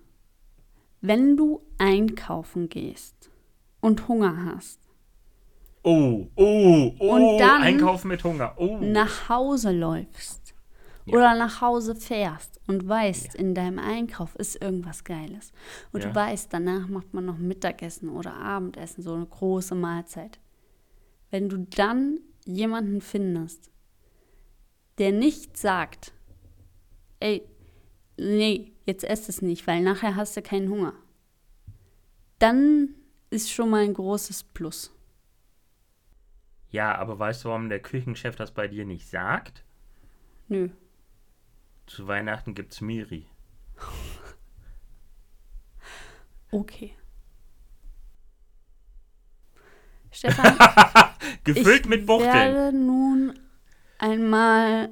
wenn 1.00 1.36
du 1.36 1.62
einkaufen 1.78 2.68
gehst 2.68 3.30
und 3.80 4.08
Hunger 4.08 4.54
hast 4.54 4.91
Oh, 5.84 6.28
oh, 6.36 6.94
oh, 6.98 7.14
und 7.14 7.38
dann 7.38 7.62
einkaufen 7.62 8.08
mit 8.08 8.22
Hunger. 8.22 8.54
Oh. 8.56 8.78
nach 8.80 9.28
Hause 9.28 9.72
läufst 9.72 10.42
ja. 11.06 11.14
oder 11.14 11.34
nach 11.34 11.60
Hause 11.60 11.94
fährst 11.94 12.60
und 12.66 12.88
weißt, 12.88 13.34
ja. 13.34 13.40
in 13.40 13.54
deinem 13.54 13.78
Einkauf 13.78 14.34
ist 14.36 14.62
irgendwas 14.62 15.04
Geiles. 15.04 15.52
Und 15.92 16.02
ja. 16.02 16.10
du 16.10 16.14
weißt, 16.14 16.52
danach 16.52 16.88
macht 16.88 17.12
man 17.14 17.24
noch 17.24 17.38
Mittagessen 17.38 18.08
oder 18.08 18.34
Abendessen, 18.34 19.02
so 19.02 19.14
eine 19.14 19.26
große 19.26 19.74
Mahlzeit. 19.74 20.38
Wenn 21.30 21.48
du 21.48 21.58
dann 21.58 22.20
jemanden 22.44 23.00
findest, 23.00 23.70
der 24.98 25.12
nicht 25.12 25.56
sagt, 25.56 26.12
ey, 27.20 27.42
nee, 28.16 28.72
jetzt 28.84 29.04
esst 29.04 29.28
es 29.28 29.42
nicht, 29.42 29.66
weil 29.66 29.82
nachher 29.82 30.16
hast 30.16 30.36
du 30.36 30.42
keinen 30.42 30.68
Hunger, 30.68 30.94
dann 32.38 32.94
ist 33.30 33.50
schon 33.50 33.70
mal 33.70 33.82
ein 33.82 33.94
großes 33.94 34.44
Plus. 34.44 34.92
Ja, 36.72 36.96
aber 36.96 37.18
weißt 37.18 37.44
du, 37.44 37.50
warum 37.50 37.68
der 37.68 37.80
Küchenchef 37.80 38.34
das 38.34 38.50
bei 38.50 38.66
dir 38.66 38.86
nicht 38.86 39.06
sagt? 39.06 39.62
Nö. 40.48 40.70
Zu 41.86 42.08
Weihnachten 42.08 42.54
gibt's 42.54 42.80
Miri. 42.80 43.26
okay. 46.50 46.96
Stefan, 50.10 50.56
gefüllt 51.44 51.86
mit 51.86 52.06
Buchteln. 52.06 52.30
Ich 52.30 52.54
werde 52.54 52.76
nun 52.76 53.38
einmal 53.98 54.88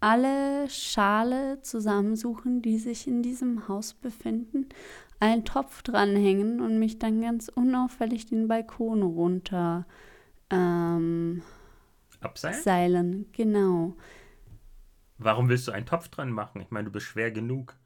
alle 0.00 0.70
Schale 0.70 1.60
zusammensuchen, 1.60 2.62
die 2.62 2.78
sich 2.78 3.06
in 3.06 3.22
diesem 3.22 3.68
Haus 3.68 3.92
befinden, 3.92 4.70
einen 5.18 5.44
Topf 5.44 5.82
dranhängen 5.82 6.62
und 6.62 6.78
mich 6.78 6.98
dann 6.98 7.20
ganz 7.20 7.48
unauffällig 7.48 8.24
den 8.24 8.48
Balkon 8.48 9.02
runter 9.02 9.86
ähm, 10.50 11.42
Abseilen? 12.20 12.62
Seilen, 12.62 13.32
genau. 13.32 13.96
Warum 15.18 15.48
willst 15.48 15.68
du 15.68 15.72
einen 15.72 15.86
Topf 15.86 16.08
dran 16.08 16.30
machen? 16.30 16.60
Ich 16.60 16.70
meine, 16.70 16.86
du 16.86 16.92
bist 16.92 17.06
schwer 17.06 17.30
genug. 17.30 17.76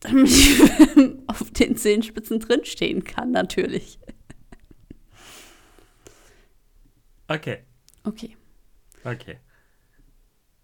Damit 0.00 0.28
ich 0.28 0.60
auf 1.28 1.50
den 1.50 1.76
Zehenspitzen 1.76 2.40
drinstehen 2.40 3.04
kann, 3.04 3.30
natürlich. 3.30 3.98
Okay. 7.28 7.64
Okay. 8.02 8.36
Okay. 9.02 9.38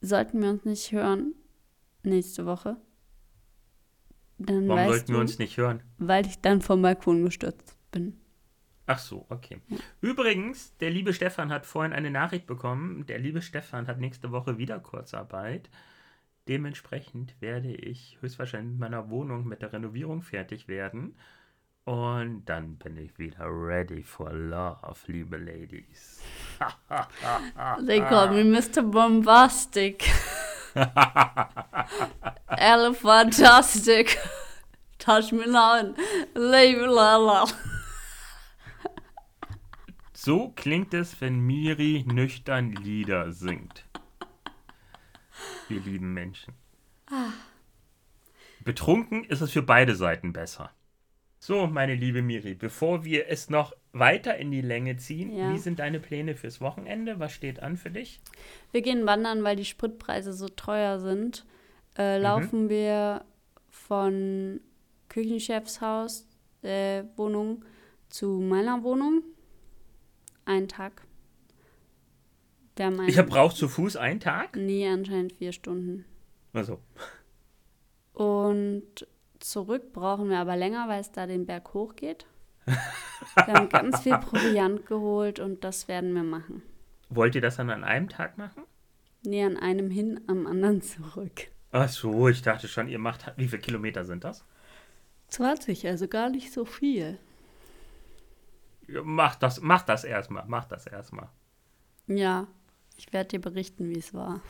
Sollten 0.00 0.42
wir 0.42 0.50
uns 0.50 0.64
nicht 0.64 0.92
hören 0.92 1.34
nächste 2.02 2.46
Woche? 2.46 2.76
Dann 4.38 4.68
Warum 4.68 4.88
sollten 4.88 5.06
du, 5.06 5.12
wir 5.14 5.20
uns 5.20 5.38
nicht 5.38 5.56
hören? 5.56 5.82
Weil 5.98 6.26
ich 6.26 6.40
dann 6.40 6.62
vom 6.62 6.82
Balkon 6.82 7.24
gestürzt 7.24 7.76
bin. 7.90 8.18
Ach 8.90 8.98
so, 8.98 9.24
okay. 9.28 9.60
Übrigens, 10.00 10.76
der 10.78 10.90
liebe 10.90 11.14
Stefan 11.14 11.52
hat 11.52 11.64
vorhin 11.64 11.92
eine 11.92 12.10
Nachricht 12.10 12.48
bekommen. 12.48 13.06
Der 13.06 13.20
liebe 13.20 13.40
Stefan 13.40 13.86
hat 13.86 14.00
nächste 14.00 14.32
Woche 14.32 14.58
wieder 14.58 14.80
Kurzarbeit. 14.80 15.70
Dementsprechend 16.48 17.40
werde 17.40 17.72
ich 17.72 18.18
höchstwahrscheinlich 18.20 18.72
mit 18.72 18.80
meiner 18.80 19.08
Wohnung 19.08 19.46
mit 19.46 19.62
der 19.62 19.72
Renovierung 19.72 20.22
fertig 20.22 20.66
werden. 20.66 21.14
Und 21.84 22.46
dann 22.46 22.78
bin 22.78 22.96
ich 22.96 23.16
wieder 23.16 23.44
ready 23.46 24.02
for 24.02 24.32
love, 24.32 24.96
liebe 25.06 25.36
Ladies. 25.36 26.20
They 27.86 28.00
call 28.00 28.32
me 28.32 28.42
Mr. 28.42 28.82
Bombastic. 28.82 30.04
Elephantastic. 32.48 34.18
Touch 34.98 35.30
me 35.30 35.46
now. 35.46 35.94
Leave 36.34 36.86
la 36.86 37.46
so 40.22 40.52
klingt 40.54 40.92
es, 40.92 41.20
wenn 41.22 41.40
Miri 41.40 42.04
nüchtern 42.06 42.72
Lieder 42.72 43.32
singt. 43.32 43.86
Wir 45.68 45.80
lieben 45.80 46.12
Menschen. 46.12 46.52
Betrunken 48.62 49.24
ist 49.24 49.40
es 49.40 49.50
für 49.50 49.62
beide 49.62 49.96
Seiten 49.96 50.34
besser. 50.34 50.72
So, 51.38 51.66
meine 51.66 51.94
liebe 51.94 52.20
Miri, 52.20 52.52
bevor 52.52 53.02
wir 53.02 53.28
es 53.28 53.48
noch 53.48 53.72
weiter 53.92 54.36
in 54.36 54.50
die 54.50 54.60
Länge 54.60 54.98
ziehen, 54.98 55.32
ja. 55.32 55.54
wie 55.54 55.58
sind 55.58 55.78
deine 55.78 56.00
Pläne 56.00 56.34
fürs 56.34 56.60
Wochenende? 56.60 57.18
Was 57.18 57.32
steht 57.32 57.62
an 57.62 57.78
für 57.78 57.90
dich? 57.90 58.20
Wir 58.72 58.82
gehen 58.82 59.06
wandern, 59.06 59.42
weil 59.42 59.56
die 59.56 59.64
Spritpreise 59.64 60.34
so 60.34 60.50
teuer 60.50 60.98
sind. 60.98 61.46
Äh, 61.96 62.18
mhm. 62.18 62.22
laufen 62.22 62.64
mhm. 62.64 62.68
wir 62.68 63.24
von 63.70 64.60
Küchenchefshaus 65.08 66.28
äh, 66.60 67.04
Wohnung 67.16 67.64
zu 68.10 68.38
meiner 68.38 68.82
Wohnung 68.82 69.22
einen 70.50 70.68
Tag. 70.68 71.02
ich 73.06 73.18
habe 73.18 73.28
braucht 73.28 73.56
zu 73.56 73.68
Fuß 73.68 73.96
einen 73.96 74.20
Tag? 74.20 74.56
Nee, 74.56 74.88
anscheinend 74.88 75.32
vier 75.34 75.52
Stunden. 75.52 76.04
Also. 76.52 76.80
Und 78.12 79.06
zurück 79.38 79.92
brauchen 79.92 80.28
wir 80.28 80.38
aber 80.38 80.56
länger, 80.56 80.88
weil 80.88 81.00
es 81.00 81.12
da 81.12 81.26
den 81.26 81.46
Berg 81.46 81.72
hoch 81.72 81.96
geht. 81.96 82.26
Wir 82.66 83.54
haben 83.54 83.68
ganz 83.68 84.00
viel 84.00 84.16
Proviant 84.18 84.86
geholt 84.86 85.40
und 85.40 85.64
das 85.64 85.88
werden 85.88 86.14
wir 86.14 86.22
machen. 86.22 86.62
Wollt 87.08 87.34
ihr 87.34 87.40
das 87.40 87.56
dann 87.56 87.70
an 87.70 87.84
einem 87.84 88.08
Tag 88.08 88.38
machen? 88.38 88.64
Nee, 89.22 89.44
an 89.44 89.56
einem 89.56 89.90
hin, 89.90 90.20
am 90.26 90.46
anderen 90.46 90.82
zurück. 90.82 91.48
Ach 91.72 91.88
so, 91.88 92.28
ich 92.28 92.42
dachte 92.42 92.68
schon, 92.68 92.88
ihr 92.88 92.98
macht. 92.98 93.32
Wie 93.36 93.48
viele 93.48 93.62
Kilometer 93.62 94.04
sind 94.04 94.24
das? 94.24 94.44
20, 95.28 95.86
also 95.86 96.08
gar 96.08 96.30
nicht 96.30 96.52
so 96.52 96.64
viel. 96.64 97.18
Mach 99.04 99.36
das, 99.36 99.60
mach 99.60 99.82
das 99.82 100.04
erstmal, 100.04 100.44
mach 100.46 100.64
das 100.64 100.86
erstmal. 100.86 101.28
Ja, 102.06 102.46
ich 102.96 103.12
werde 103.12 103.28
dir 103.28 103.40
berichten, 103.40 103.88
wie 103.88 103.98
es 103.98 104.14
war. 104.14 104.40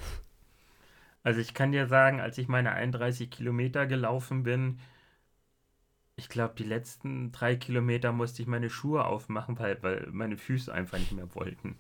Also 1.23 1.41
ich 1.41 1.53
kann 1.53 1.73
dir 1.73 1.87
sagen, 1.87 2.21
als 2.21 2.39
ich 2.39 2.49
meine 2.49 2.73
31 2.73 3.31
Kilometer 3.31 3.87
gelaufen 3.87 4.43
bin, 4.43 4.81
ich 6.17 6.29
glaube, 6.29 6.55
die 6.57 6.65
letzten 6.65 7.33
drei 7.33 7.57
Kilometer 7.57 8.13
musste 8.13 8.43
ich 8.43 8.49
meine 8.49 8.71
Schuhe 8.71 9.05
aufmachen, 9.05 9.59
weil, 9.59 9.83
weil 9.83 10.09
meine 10.13 10.37
Füße 10.37 10.73
einfach 10.73 10.99
nicht 10.99 11.13
mehr 11.13 11.35
wollten. 11.35 11.77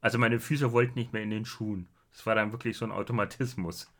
Also 0.00 0.18
meine 0.18 0.40
Füße 0.40 0.72
wollten 0.72 0.98
nicht 0.98 1.12
mehr 1.12 1.22
in 1.22 1.30
den 1.30 1.44
Schuhen. 1.44 1.88
Es 2.12 2.24
war 2.26 2.34
dann 2.34 2.52
wirklich 2.52 2.76
so 2.76 2.84
ein 2.84 2.92
Automatismus. 2.92 3.92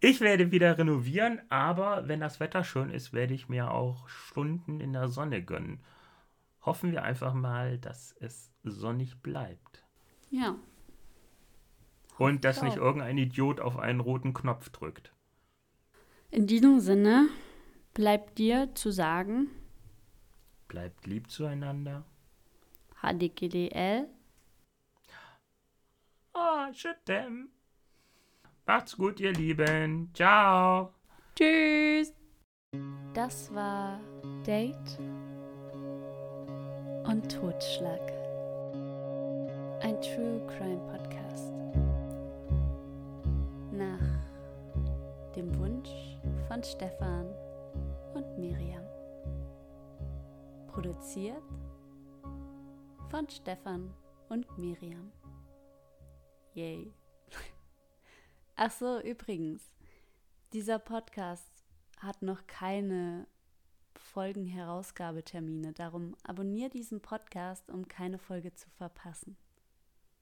Ich 0.00 0.20
werde 0.20 0.50
wieder 0.50 0.78
renovieren, 0.78 1.40
aber 1.48 2.08
wenn 2.08 2.20
das 2.20 2.40
Wetter 2.40 2.64
schön 2.64 2.90
ist, 2.90 3.12
werde 3.12 3.34
ich 3.34 3.48
mir 3.48 3.70
auch 3.70 4.08
Stunden 4.08 4.80
in 4.80 4.92
der 4.92 5.08
Sonne 5.08 5.42
gönnen. 5.42 5.82
Hoffen 6.60 6.92
wir 6.92 7.02
einfach 7.02 7.34
mal, 7.34 7.78
dass 7.78 8.14
es 8.20 8.52
sonnig 8.62 9.22
bleibt. 9.22 9.84
Ja. 10.30 10.56
Und 12.18 12.44
dass 12.44 12.62
nicht 12.62 12.76
irgendein 12.76 13.16
Idiot 13.16 13.60
auf 13.60 13.78
einen 13.78 14.00
roten 14.00 14.34
Knopf 14.34 14.70
drückt. 14.70 15.12
In 16.30 16.46
diesem 16.46 16.80
Sinne 16.80 17.28
bleibt 17.94 18.38
dir 18.38 18.74
zu 18.74 18.90
sagen. 18.90 19.48
Bleibt 20.66 21.06
lieb 21.06 21.30
zueinander. 21.30 22.04
HDGDL. 23.00 24.08
Oh, 26.34 26.66
them. 27.06 27.48
Macht's 28.68 28.98
gut, 28.98 29.18
ihr 29.18 29.32
Lieben. 29.32 30.10
Ciao. 30.12 30.92
Tschüss. 31.34 32.12
Das 33.14 33.52
war 33.54 33.98
Date 34.46 34.98
und 37.04 37.32
Totschlag. 37.32 38.12
Ein 39.80 39.98
True 40.02 40.46
Crime 40.48 40.82
Podcast. 40.86 41.50
Nach 43.72 44.04
dem 45.34 45.58
Wunsch 45.58 46.18
von 46.46 46.62
Stefan 46.62 47.26
und 48.12 48.38
Miriam. 48.38 48.84
Produziert 50.66 51.42
von 53.08 53.26
Stefan 53.30 53.94
und 54.28 54.46
Miriam. 54.58 55.10
Yay. 56.52 56.92
Ach 58.60 58.72
so, 58.72 59.00
übrigens, 59.00 59.62
dieser 60.52 60.80
Podcast 60.80 61.48
hat 62.00 62.22
noch 62.22 62.44
keine 62.48 63.28
Folgenherausgabetermine. 63.94 65.74
Darum 65.74 66.16
abonniere 66.24 66.68
diesen 66.68 67.00
Podcast, 67.00 67.70
um 67.70 67.86
keine 67.86 68.18
Folge 68.18 68.52
zu 68.52 68.68
verpassen. 68.70 69.36